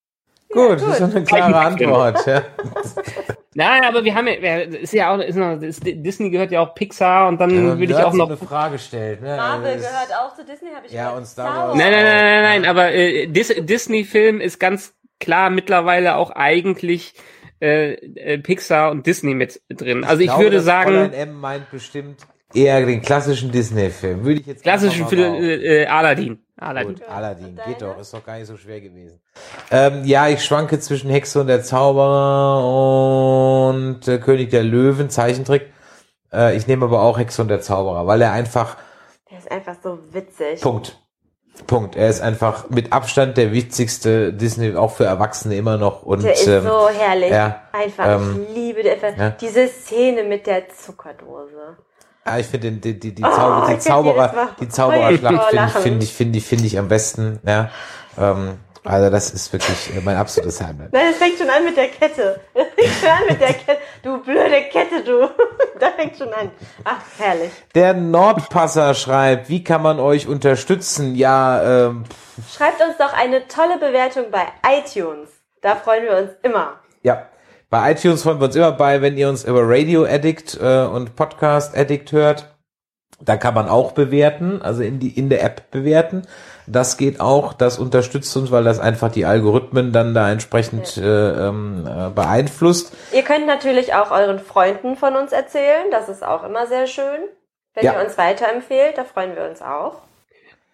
[0.50, 1.56] Gut, das ist eine klare.
[1.56, 2.26] Antwort.
[2.26, 2.44] Ja.
[3.54, 6.74] Nein, aber wir haben ja, ist ja auch, ist noch, ist, Disney gehört ja auch
[6.74, 8.28] Pixar und dann will ich auch noch.
[8.28, 9.20] eine Frage stellt.
[9.20, 9.36] Ne?
[9.36, 11.18] Marvel Das- gehört auch zu Disney, habe ich Ja, gehört.
[11.18, 11.76] und Star Wars.
[11.78, 17.14] Nein, nein, nein, nein, nein, aber äh, Dis Disney-Film ist ganz klar mittlerweile auch eigentlich
[17.60, 20.02] äh, äh, Pixar und Disney mit drin.
[20.04, 24.24] Also ich, glaube, würde sagen, Fräulein M meint bestimmt eher den klassischen Disney-Film.
[24.24, 26.38] Würde ich jetzt klassischen Film, äh, äh, Aladdin.
[26.56, 26.94] Aladdin.
[26.94, 29.20] Gut, Aladdin, geht doch, ist doch gar nicht so schwer gewesen.
[29.70, 32.64] Ähm, ja, ich schwanke zwischen Hexe und der Zauberer
[33.68, 35.72] und äh, König der Löwen, Zeichentrick.
[36.32, 38.76] Äh, ich nehme aber auch Hexe und der Zauberer, weil er einfach,
[39.30, 40.60] Der ist einfach so witzig.
[40.60, 40.98] Punkt.
[41.66, 41.96] Punkt.
[41.96, 46.02] Er ist einfach mit Abstand der wichtigste Disney, auch für Erwachsene immer noch.
[46.02, 47.30] Und Der ist ähm, so herrlich.
[47.30, 49.30] ja, einfach, ähm, ich liebe den, einfach ja.
[49.30, 51.76] diese Szene mit der Zuckerdose.
[52.24, 55.82] Ja, ich finde die, die, die, Oh, Zauber, die jedes Mal Zauberer, die Zaubererschlacht vor
[55.82, 57.70] finde finde ich, finde ich, finde ich am besten, ja.
[58.18, 60.92] Ähm, also das ist wirklich äh, mein absolutes Highlight.
[60.92, 62.40] Nein, es fängt schon an mit der Kette.
[62.54, 63.78] Es fängt schon an mit der Kette.
[64.02, 65.28] Du blöde Kette, du.
[65.80, 66.50] da fängt schon an.
[66.84, 67.50] Ach, herrlich.
[67.74, 71.14] Der Nordpasser schreibt, wie kann man euch unterstützen?
[71.14, 72.04] Ja, ähm,
[72.56, 75.28] Schreibt uns doch eine tolle Bewertung bei iTunes.
[75.60, 76.80] Da freuen wir uns immer.
[77.02, 77.26] ja.
[77.72, 81.16] Bei iTunes freuen wir uns immer bei, wenn ihr uns über Radio Addict äh, und
[81.16, 82.54] Podcast Addict hört.
[83.18, 86.26] Da kann man auch bewerten, also in die in der App bewerten.
[86.66, 91.48] Das geht auch, das unterstützt uns, weil das einfach die Algorithmen dann da entsprechend äh,
[91.48, 92.92] ähm, äh, beeinflusst.
[93.10, 95.86] Ihr könnt natürlich auch euren Freunden von uns erzählen.
[95.90, 97.20] Das ist auch immer sehr schön.
[97.72, 97.94] Wenn Ja.
[97.94, 100.02] ihr uns weiterempfehlt, da freuen wir uns auch.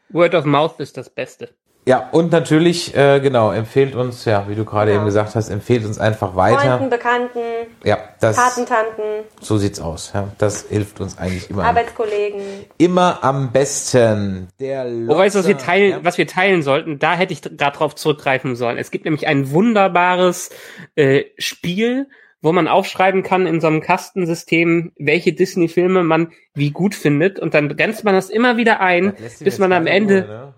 [0.09, 1.51] Word of Mouth ist das Beste.
[1.89, 5.01] Ja, und natürlich, äh, genau, empfehlt uns, ja, wie du gerade Genau.
[5.01, 6.77] eben gesagt hast, empfehlt uns einfach weiter.
[6.77, 7.41] Freunden, Bekannten,
[7.83, 10.11] Ja, das, Patentanten, so sieht's aus.
[10.13, 11.65] Ja, das hilft uns eigentlich immer.
[11.65, 12.43] Arbeitskollegen.
[12.77, 14.49] immer am besten.
[14.61, 16.01] Der Wobei, was wir teilen, ja.
[16.03, 18.77] was wir teilen sollten, da hätte ich gerade drauf zurückgreifen sollen.
[18.77, 20.51] Es gibt nämlich ein wunderbares
[20.95, 22.09] äh, Spiel,
[22.43, 27.55] wo man aufschreiben kann in so einem Kastensystem, welche Disney-Filme man wie gut findet und
[27.55, 30.55] dann grenzt man das immer wieder ein, bis man am Ende Ruhe, ne?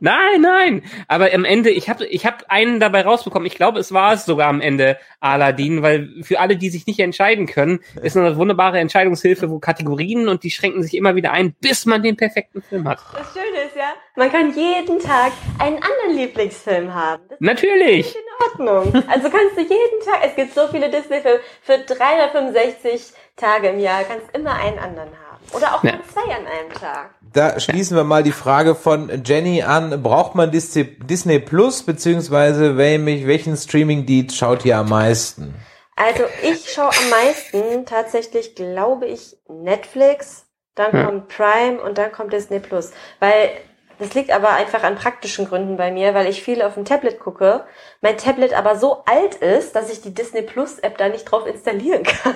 [0.00, 0.82] Nein, nein.
[1.08, 3.46] Aber am Ende, ich habe ich hab einen dabei rausbekommen.
[3.46, 7.00] Ich glaube, es war es sogar am Ende Aladdin, weil für alle, die sich nicht
[7.00, 11.54] entscheiden können, ist eine wunderbare Entscheidungshilfe, wo Kategorien und die schränken sich immer wieder ein,
[11.60, 12.98] bis man den perfekten Film hat.
[13.12, 17.22] Das Schöne ist ja, man kann jeden Tag einen anderen Lieblingsfilm haben.
[17.28, 18.06] Das Natürlich.
[18.06, 19.04] ist in Ordnung.
[19.08, 24.02] Also kannst du jeden Tag, es gibt so viele Disney-Filme, für 365 Tage im Jahr
[24.04, 25.56] kannst immer einen anderen haben.
[25.56, 25.92] Oder auch Ja.
[26.12, 27.14] zwei an einem Tag.
[27.32, 30.02] Da schließen wir mal die Frage von Jenny an.
[30.02, 35.54] Braucht man Disney, Disney Plus, beziehungsweise wel- welchen Streaming-Dienst schaut ihr am meisten?
[35.96, 41.04] Also ich schaue am meisten tatsächlich, glaube ich, Netflix, dann Ja.
[41.06, 42.92] kommt Prime und dann kommt Disney Plus.
[43.20, 43.50] Weil
[43.98, 47.18] das liegt aber einfach an praktischen Gründen bei mir, weil ich viel auf dem Tablet
[47.18, 47.64] gucke.
[48.00, 51.46] Mein Tablet aber so alt ist, dass ich die Disney Plus App da nicht drauf
[51.46, 52.34] installieren kann.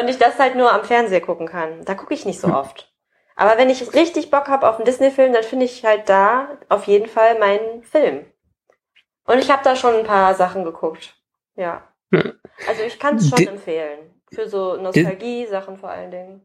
[0.00, 1.84] und ich das halt nur am Fernseher gucken kann.
[1.84, 2.88] Da gucke ich nicht so oft.
[3.40, 6.88] Aber wenn ich richtig Bock habe auf einen Disney-Film, dann finde ich halt da auf
[6.88, 8.24] jeden Fall meinen Film.
[9.26, 11.14] Und ich habe da schon ein paar Sachen geguckt.
[11.54, 11.86] Ja.
[12.10, 13.98] Also ich kann es schon Di- empfehlen.
[14.32, 16.42] Für so Nostalgie-Sachen vor allen Dingen.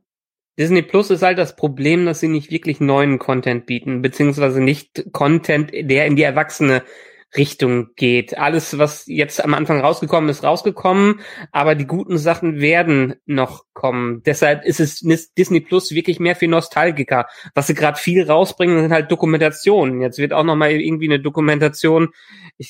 [0.59, 5.11] Disney Plus ist halt das Problem, dass sie nicht wirklich neuen Content bieten, beziehungsweise nicht
[5.13, 6.83] Content, der in die erwachsene
[7.35, 8.37] Richtung geht.
[8.37, 11.21] Alles, was jetzt am Anfang rausgekommen ist, rausgekommen,
[11.51, 14.21] aber die guten Sachen werden noch kommen.
[14.23, 15.01] Deshalb ist es
[15.37, 17.27] Disney Plus wirklich mehr für Nostalgiker.
[17.55, 20.01] Was sie gerade viel rausbringen, sind halt Dokumentationen.
[20.01, 22.09] Jetzt wird auch noch mal irgendwie eine Dokumentation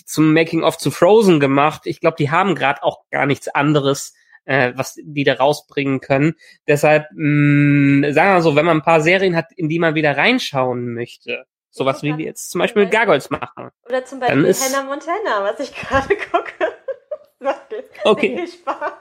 [0.06, 1.82] zum Making of zu Frozen gemacht.
[1.86, 4.14] Ich glaube, die haben gerade auch gar nichts anderes,
[4.46, 6.34] äh, was die da rausbringen können.
[6.68, 10.18] Deshalb, mh, sagen wir so, wenn man ein paar Serien hat, in die man wieder
[10.18, 13.72] reinschauen möchte, sowas wie wir jetzt zum Beispiel mit Gargoyles machen.
[13.88, 16.54] Oder zum Beispiel ist- Hannah Montana, was ich gerade gucke.
[17.40, 17.62] Macht
[18.06, 18.38] Okay.
[18.38, 18.92] viel Spaß.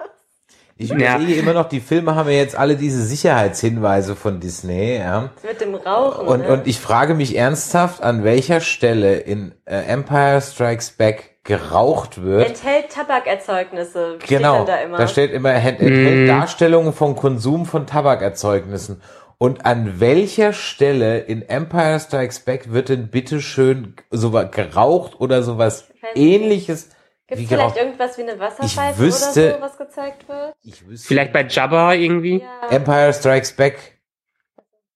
[0.78, 1.16] Ich Ja.
[1.16, 5.28] überlege immer noch, die Filme haben ja jetzt alle diese Sicherheitshinweise von Disney, ja.
[5.44, 6.26] Mit dem Rauchen.
[6.26, 6.48] Und, ne?
[6.52, 12.48] und ich frage mich ernsthaft, an welcher Stelle in äh, Empire Strikes Back geraucht wird.
[12.48, 14.18] Enthält Tabakerzeugnisse.
[14.26, 14.96] Genau, da immer.
[14.96, 16.28] da steht immer, ent- enthält Mm.
[16.28, 19.02] Darstellungen vom Konsum von Tabakerzeugnissen.
[19.42, 25.92] Und an welcher Stelle in Empire Strikes Back wird denn bitteschön sowas geraucht oder sowas
[26.14, 26.90] ähnliches
[27.26, 27.76] Gibt es vielleicht geraucht?
[27.76, 30.54] irgendwas wie eine Wasserpfeife wüsste- oder so, was gezeigt wird?
[30.62, 32.40] Ich wüsste, Vielleicht bei Jabba irgendwie.
[32.40, 32.68] Ja.
[32.70, 34.00] Empire Strikes Back.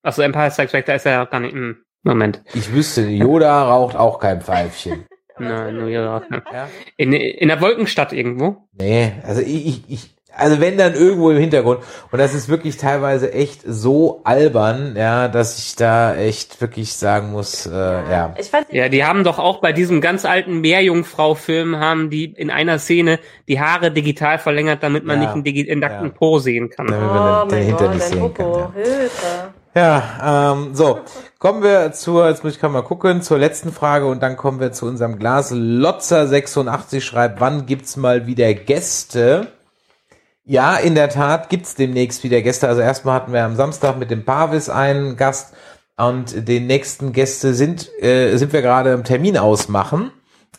[0.05, 1.53] Achso, Empire Strikes Back, da ist er ja gar nicht.
[1.53, 2.44] Hm, Moment.
[2.55, 5.07] Ich wüsste, Yoda raucht auch kein Pfeifchen.
[5.40, 6.24] Nein, New York.
[6.53, 6.68] Ja?
[6.97, 8.68] In, in der Wolkenstadt irgendwo.
[8.74, 11.80] Nee, also ich, ich, ich also wenn dann irgendwo im Hintergrund
[12.11, 17.32] und das ist wirklich teilweise echt so albern, ja, dass ich da echt wirklich sagen
[17.32, 18.34] muss, äh, ja.
[18.39, 22.51] Ich fand Ja, die haben doch auch bei diesem ganz alten Meerjungfrau-Film haben die in
[22.51, 23.18] einer Szene
[23.49, 25.34] die Haare digital verlängert, damit man Ja.
[25.34, 26.12] nicht einen, nackten Ja.
[26.14, 26.87] Po sehen kann.
[26.87, 28.47] Damit Oh man den, den mein Hinter Gott, nicht sehen kann.
[28.47, 28.59] Popo.
[28.59, 28.72] Ja.
[28.74, 29.26] Hilfe.
[29.74, 31.01] Ja, ähm, so,
[31.39, 34.59] kommen wir zur, jetzt muss ich gerade mal gucken, zur letzten Frage und dann kommen
[34.59, 35.53] wir zu unserem Glas.
[35.53, 39.49] Lotzer86 schreibt, wann gibt's mal wieder Gäste?
[40.49, 42.68] Ja, in der Tat gibt's demnächst wieder Gäste.
[42.68, 45.55] Also erstmal hatten wir am Samstag mit dem Pavis einen Gast
[45.97, 50.12] und den nächsten Gäste sind, äh, sind wir gerade im Termin ausmachen.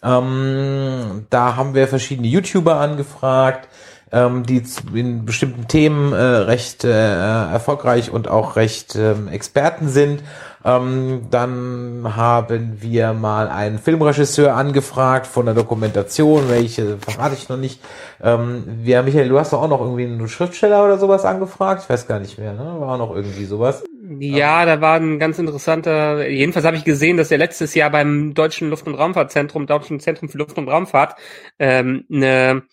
[0.03, 3.69] Ähm, da haben wir verschiedene YouTuber angefragt,
[4.11, 10.23] ähm, die in bestimmten Themen äh, recht äh, erfolgreich und auch recht ähm, Experten sind.
[10.65, 17.57] Ähm, dann haben wir mal einen Filmregisseur angefragt von der Dokumentation, welche verrate ich noch
[17.57, 17.79] nicht.
[18.21, 21.83] Ähm, wir, Michael, du hast doch auch noch irgendwie einen Schriftsteller oder sowas angefragt?
[21.83, 22.75] Ich weiß gar nicht mehr, ne?
[22.79, 23.83] War auch noch irgendwie sowas.
[24.19, 28.33] Ja, da war ein ganz interessanter, jedenfalls habe ich gesehen, dass er letztes Jahr beim
[28.33, 31.15] Deutschen Luft- und Raumfahrtzentrum, Deutschen Zentrum für Luft- und Raumfahrt,
[31.59, 32.63] ähm, eine,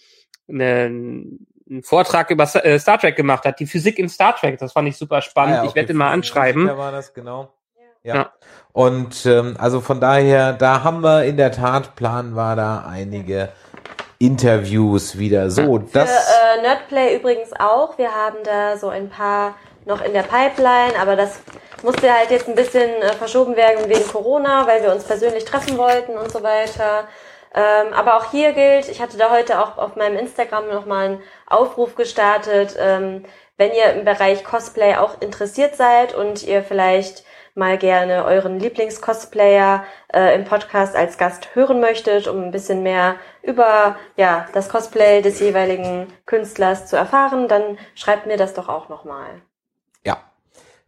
[0.49, 0.85] eine,
[1.71, 4.59] einen Vortrag über äh, Star Trek gemacht hat, die Physik in Star Trek.
[4.59, 5.55] Das fand ich super spannend.
[5.55, 5.77] Ah ja, Ich okay.
[5.81, 6.67] werde ihn mal anschreiben.
[6.67, 7.53] Ja, war das, genau.
[8.03, 8.15] Ja.
[8.15, 8.33] Ja.
[8.73, 13.49] Und ähm, also von daher, da haben wir in der Tat, planen wir da einige
[14.19, 15.51] Interviews wieder.
[15.51, 16.11] So, Für das.
[16.11, 17.99] äh, Nerdplay übrigens auch.
[17.99, 19.55] Wir haben da so ein paar
[19.87, 21.41] noch in der Pipeline, aber das
[21.83, 25.77] musste halt jetzt ein bisschen äh, verschoben werden wegen Corona, weil wir uns persönlich treffen
[25.77, 27.07] wollten und so weiter.
[27.55, 31.23] Ähm, aber auch hier gilt, ich hatte da heute auch auf meinem Instagram nochmal einen
[31.47, 33.25] Aufruf gestartet, ähm,
[33.57, 37.25] wenn ihr im Bereich Cosplay auch interessiert seid und ihr vielleicht
[37.55, 43.17] mal gerne euren Lieblings-Cosplayer äh, im Podcast als Gast hören möchtet, um ein bisschen mehr
[43.43, 48.89] über ja, das Cosplay des jeweiligen Künstlers zu erfahren, dann schreibt mir das doch auch
[48.89, 49.43] nochmal.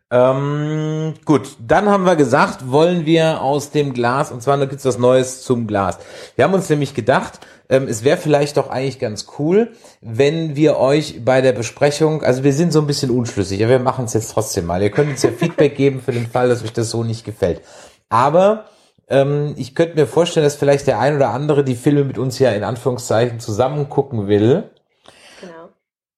[0.09, 4.99] Ähm, gut, dann haben wir gesagt, wollen wir aus dem Glas, und zwar gibt's was
[4.99, 5.99] Neues zum Glas.
[6.37, 10.77] Wir haben uns nämlich gedacht, ähm, es wäre vielleicht doch eigentlich ganz cool, wenn wir
[10.77, 14.15] euch bei der Besprechung, also wir sind so ein bisschen unschlüssig, aber wir machen es
[14.15, 14.81] jetzt trotzdem mal.
[14.81, 17.61] Ihr könnt uns ja Feedback geben für den Fall, dass euch das so nicht gefällt.
[18.09, 18.67] Aber
[19.09, 22.39] ähm, ich könnte mir vorstellen, dass vielleicht der ein oder andere die Filme mit uns
[22.39, 24.71] ja in Anführungszeichen zusammen gucken will.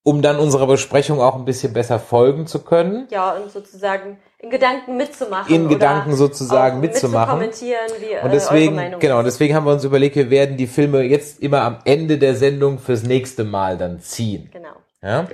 [0.09, 3.07] Um dann unserer Besprechung auch ein bisschen besser folgen zu können.
[3.11, 5.55] Ja, und sozusagen in Gedanken mitzumachen.
[5.55, 7.41] In Gedanken sozusagen mitzumachen.
[7.41, 11.43] Mitzukommentieren, wie Und deswegen, genau, deswegen haben wir uns überlegt, wir werden die Filme jetzt
[11.43, 14.49] immer am Ende der Sendung fürs nächste Mal dann ziehen.
[14.51, 14.71] Genau.
[15.03, 15.27] Ja?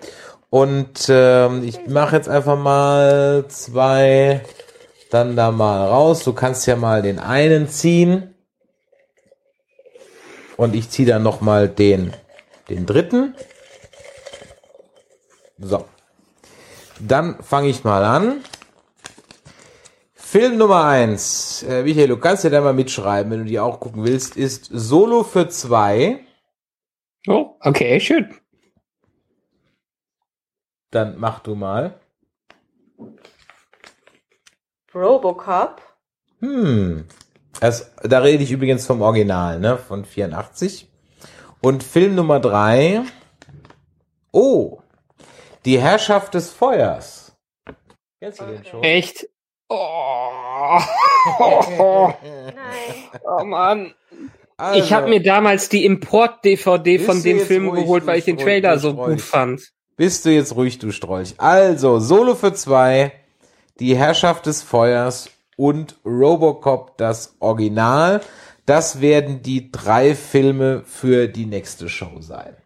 [0.50, 4.40] Und ähm, ich mache jetzt einfach mal zwei,
[5.12, 6.24] dann da mal raus.
[6.24, 8.34] Du kannst ja mal den einen ziehen.
[10.56, 12.12] Und ich ziehe dann noch mal den,
[12.68, 13.36] den dritten.
[15.58, 15.84] So.
[17.00, 18.42] Dann fange ich mal an.
[20.14, 23.78] Film Nummer eins, äh, Michael, du kannst ja da mal mitschreiben, wenn du die auch
[23.78, 26.26] gucken willst, ist Solo für zwei.
[27.28, 28.34] Oh, okay, schön.
[30.90, 32.00] Dann mach du mal.
[34.94, 35.82] Robocop.
[36.40, 37.06] Hm.
[37.60, 39.78] Das, da rede ich übrigens vom Original, ne?
[39.78, 40.90] Von 84.
[41.60, 43.02] Und Film Nummer drei.
[44.32, 44.80] Oh.
[45.64, 47.36] Die Herrschaft des Feuers.
[48.20, 48.82] Kennst du den schon?
[48.82, 49.28] Echt?
[49.68, 50.78] Oh,
[51.38, 52.54] Nein.
[53.40, 53.94] oh Mann.
[54.56, 58.38] Also, ich habe mir damals die Import-DVD von dem Film ruhig, geholt, weil ich den
[58.38, 59.72] Trailer so gut fand.
[59.96, 61.34] Bist du jetzt ruhig, du Strolch.
[61.38, 63.12] Also, Solo für zwei.
[63.80, 68.20] Die Herrschaft des Feuers und Robocop das Original.
[68.66, 72.56] Das werden die drei Filme für die nächste Show sein.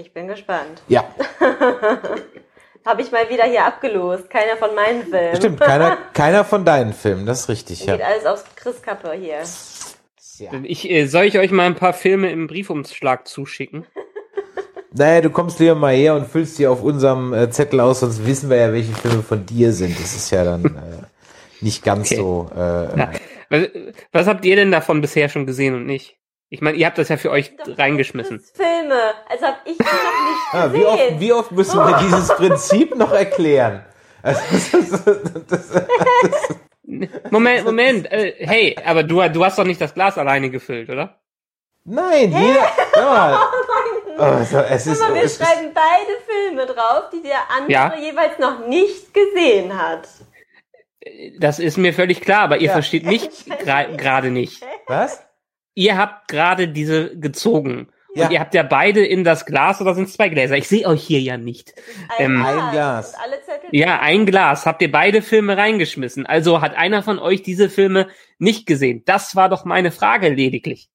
[0.00, 0.82] Ich bin gespannt.
[0.88, 1.04] Ja,
[2.86, 4.30] Habe ich mal wieder hier abgelost.
[4.30, 5.36] Keiner von meinen Filmen.
[5.36, 5.60] stimmt.
[5.60, 7.26] Keiner, keiner von deinen Filmen.
[7.26, 7.80] Das ist richtig.
[7.80, 8.06] Geht Ja.
[8.06, 9.40] alles aufs Christkappe hier.
[10.38, 10.50] ja.
[10.62, 13.84] Ich, äh, soll ich euch mal ein paar Filme im Briefumschlag zuschicken?
[14.90, 18.24] Naja, du kommst lieber mal her und füllst die auf unserem äh, Zettel aus, sonst
[18.26, 19.94] wissen wir ja, welche Filme von dir sind.
[20.00, 21.04] Das ist ja dann äh,
[21.60, 22.16] nicht ganz Okay.
[22.16, 22.50] so.
[22.56, 23.10] Äh, Ja.
[23.50, 23.68] Was,
[24.12, 26.16] was habt ihr denn davon bisher schon gesehen und nicht?
[26.50, 28.38] Ich meine, ihr habt das ja für euch reingeschmissen.
[28.38, 29.00] Das Filme.
[29.28, 30.86] Also habe ich die noch nicht Ah, wie, gesehen.
[31.14, 33.84] oft, wie oft müssen wir dieses Prinzip noch erklären?
[34.22, 34.40] Also,
[34.72, 35.04] das,
[35.46, 36.56] das, das,
[37.30, 38.10] Moment, Moment.
[38.10, 41.20] Äh, hey, aber du, du hast doch nicht das Glas alleine gefüllt, oder?
[41.84, 42.66] nein, jeder.
[42.94, 43.38] Hör mal.
[44.18, 47.94] Also, es ist, Aber wir es ist, schreiben beide Filme drauf, die der andere Ja.
[47.96, 50.08] jeweils noch nicht gesehen hat.
[51.38, 52.72] Das ist mir völlig klar, aber ihr Ja.
[52.72, 53.28] versteht mich
[53.64, 54.60] gerade nicht.
[54.88, 55.22] was?
[55.78, 57.88] Ihr habt gerade diese gezogen.
[58.14, 58.24] Ja.
[58.26, 60.56] Und ihr habt ja beide in das Glas oder sind es zwei Gläser?
[60.56, 61.74] Ich sehe euch hier ja nicht.
[62.18, 63.14] Ähm, Ein Glas.
[63.70, 64.66] Ja, ein Glas.
[64.66, 66.26] Habt ihr beide Filme reingeschmissen?
[66.26, 68.08] Also hat einer von euch diese Filme
[68.38, 69.02] nicht gesehen?
[69.04, 70.88] Das war doch meine Frage lediglich.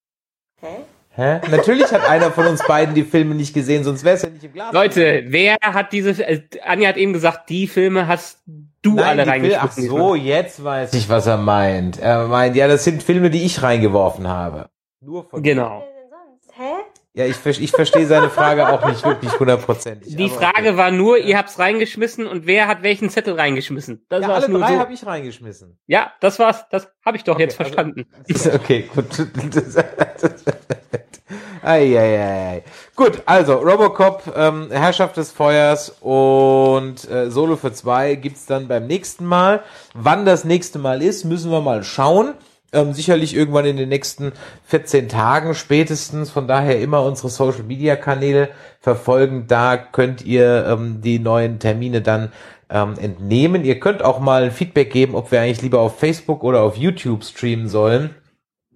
[0.59, 0.67] Hä?
[1.15, 1.39] Hä?
[1.51, 4.43] Natürlich hat einer von uns beiden die Filme nicht gesehen, sonst wäre es ja nicht
[4.43, 4.73] im Glas.
[4.73, 8.41] Leute, wer hat diese, äh, Anja hat eben gesagt, die Filme hast
[8.81, 9.89] du Nein, alle Fil- Ach reingeschmissen.
[9.89, 11.99] so, jetzt weiß ich, was er meint.
[11.99, 14.69] Er meint, ja, das sind Filme, die ich reingeworfen habe.
[15.03, 15.83] Nur von Genau.
[16.09, 16.57] Sonst?
[16.57, 16.73] Hä?
[17.15, 20.15] Ja, ich, ich verstehe seine Frage auch nicht wirklich hundertprozentig.
[20.15, 20.77] Die Frage okay.
[20.77, 24.03] war nur, ihr habt's reingeschmissen und wer hat welchen Zettel reingeschmissen?
[24.09, 24.79] Das Ja, war's alle nur drei so.
[24.79, 25.77] habe ich reingeschmissen.
[25.85, 26.65] Ja, das war's.
[26.71, 28.07] Das habe ich doch jetzt also- verstanden.
[28.55, 29.05] Okay, gut.
[31.61, 32.63] Eieiei.
[32.95, 38.85] Gut, also Robocop, ähm, Herrschaft des Feuers und äh, Solo für zwei gibt's dann beim
[38.87, 39.63] nächsten Mal.
[39.93, 42.33] Wann das nächste Mal ist, müssen wir mal schauen.
[42.73, 44.31] Ähm, sicherlich irgendwann in den nächsten
[44.65, 46.31] 14 Tagen spätestens.
[46.31, 48.49] Von daher immer unsere Social Media Kanäle
[48.79, 49.45] verfolgen.
[49.47, 52.31] Da könnt ihr ähm, die neuen Termine dann
[52.69, 53.63] ähm, entnehmen.
[53.63, 57.23] Ihr könnt auch mal Feedback geben, ob wir eigentlich lieber auf Facebook oder auf YouTube
[57.23, 58.15] streamen sollen.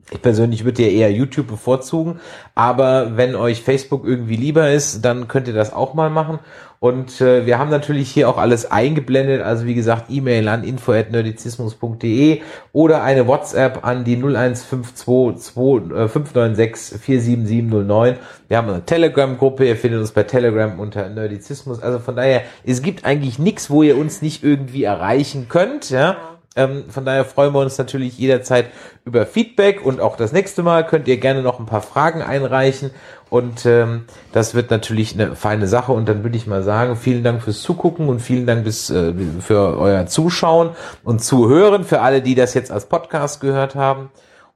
[0.10, 2.22] Ich persönlich würde ja eher YouTube bevorzugen,
[2.56, 6.40] aber wenn euch Facebook irgendwie lieber ist, dann könnt ihr das auch mal machen.
[6.80, 12.42] Und äh, wir haben natürlich hier auch alles eingeblendet, also wie gesagt, E-Mail an info@nerdizismus.de
[12.72, 18.16] oder eine WhatsApp an die 01522 äh, 596 47709.
[18.48, 21.82] Wir haben eine Telegram-Gruppe, ihr findet uns bei Telegram unter Nerdizismus.
[21.82, 26.16] Also von daher, es gibt eigentlich nichts, wo ihr uns nicht irgendwie erreichen könnt, ja.
[26.58, 28.66] Ähm, von daher freuen wir uns natürlich jederzeit
[29.06, 32.92] über Feedback und auch das nächste Mal könnt ihr gerne noch ein paar Fragen einreichen
[33.30, 37.24] und ähm, das wird natürlich eine feine Sache und dann würde ich mal sagen, vielen
[37.24, 40.72] Dank fürs Zugucken und vielen Dank bis, äh, für euer Zuschauen
[41.04, 44.10] und Zuhören, für alle, die das jetzt als Podcast gehört haben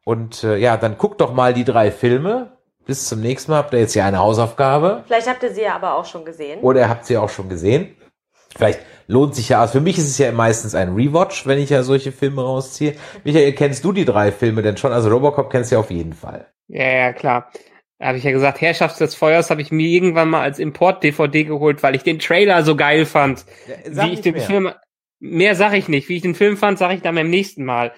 [0.04, 2.58] und äh, ja, dann guckt doch mal die drei Filme.
[2.86, 5.76] Bis zum nächsten Mal habt ihr jetzt ja eine Hausaufgabe Vielleicht habt ihr sie ja
[5.76, 6.60] aber auch schon gesehen.
[6.62, 7.96] oder ihr habt sie auch schon gesehen.
[8.58, 8.80] Vielleicht
[9.12, 11.84] lohnt sich ja, also für mich ist es ja meistens ein Rewatch, wenn ich ja
[11.84, 12.96] solche Filme rausziehe.
[13.26, 14.94] Michael, kennst du die drei Filme denn schon?
[14.94, 16.48] Also Robocop kennst du ja auf jeden Fall.
[16.68, 17.52] Ja, ja, klar.
[18.00, 21.44] Da habe ich ja gesagt, Herrschaft des Feuers habe ich mir irgendwann mal als Import-DVD
[21.44, 23.46] geholt, weil ich den Trailer so geil fand.
[23.92, 24.44] sag wie ich den mehr.
[24.44, 24.72] Film,
[25.20, 26.08] mehr sage ich nicht.
[26.08, 27.92] Wie ich den Film fand, sage ich dann beim nächsten Mal.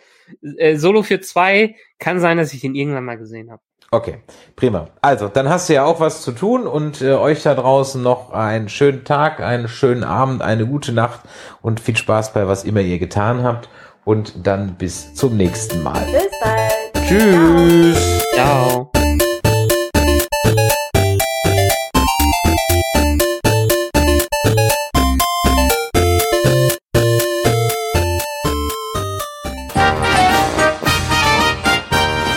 [0.57, 3.61] Äh, Solo für zwei kann sein, dass ich den irgendwann mal gesehen habe.
[3.93, 4.17] Okay,
[4.55, 4.87] prima.
[5.03, 8.31] Also, dann hast du ja auch was zu tun und äh, euch da draußen noch
[8.31, 11.19] einen schönen Tag, einen schönen Abend, eine gute Nacht
[11.61, 13.69] und viel Spaß bei was immer ihr getan habt.
[14.03, 16.03] Und dann bis zum nächsten Mal.
[16.11, 17.07] Bis bald.
[17.07, 18.23] Tschüss.
[18.33, 18.92] Ciao.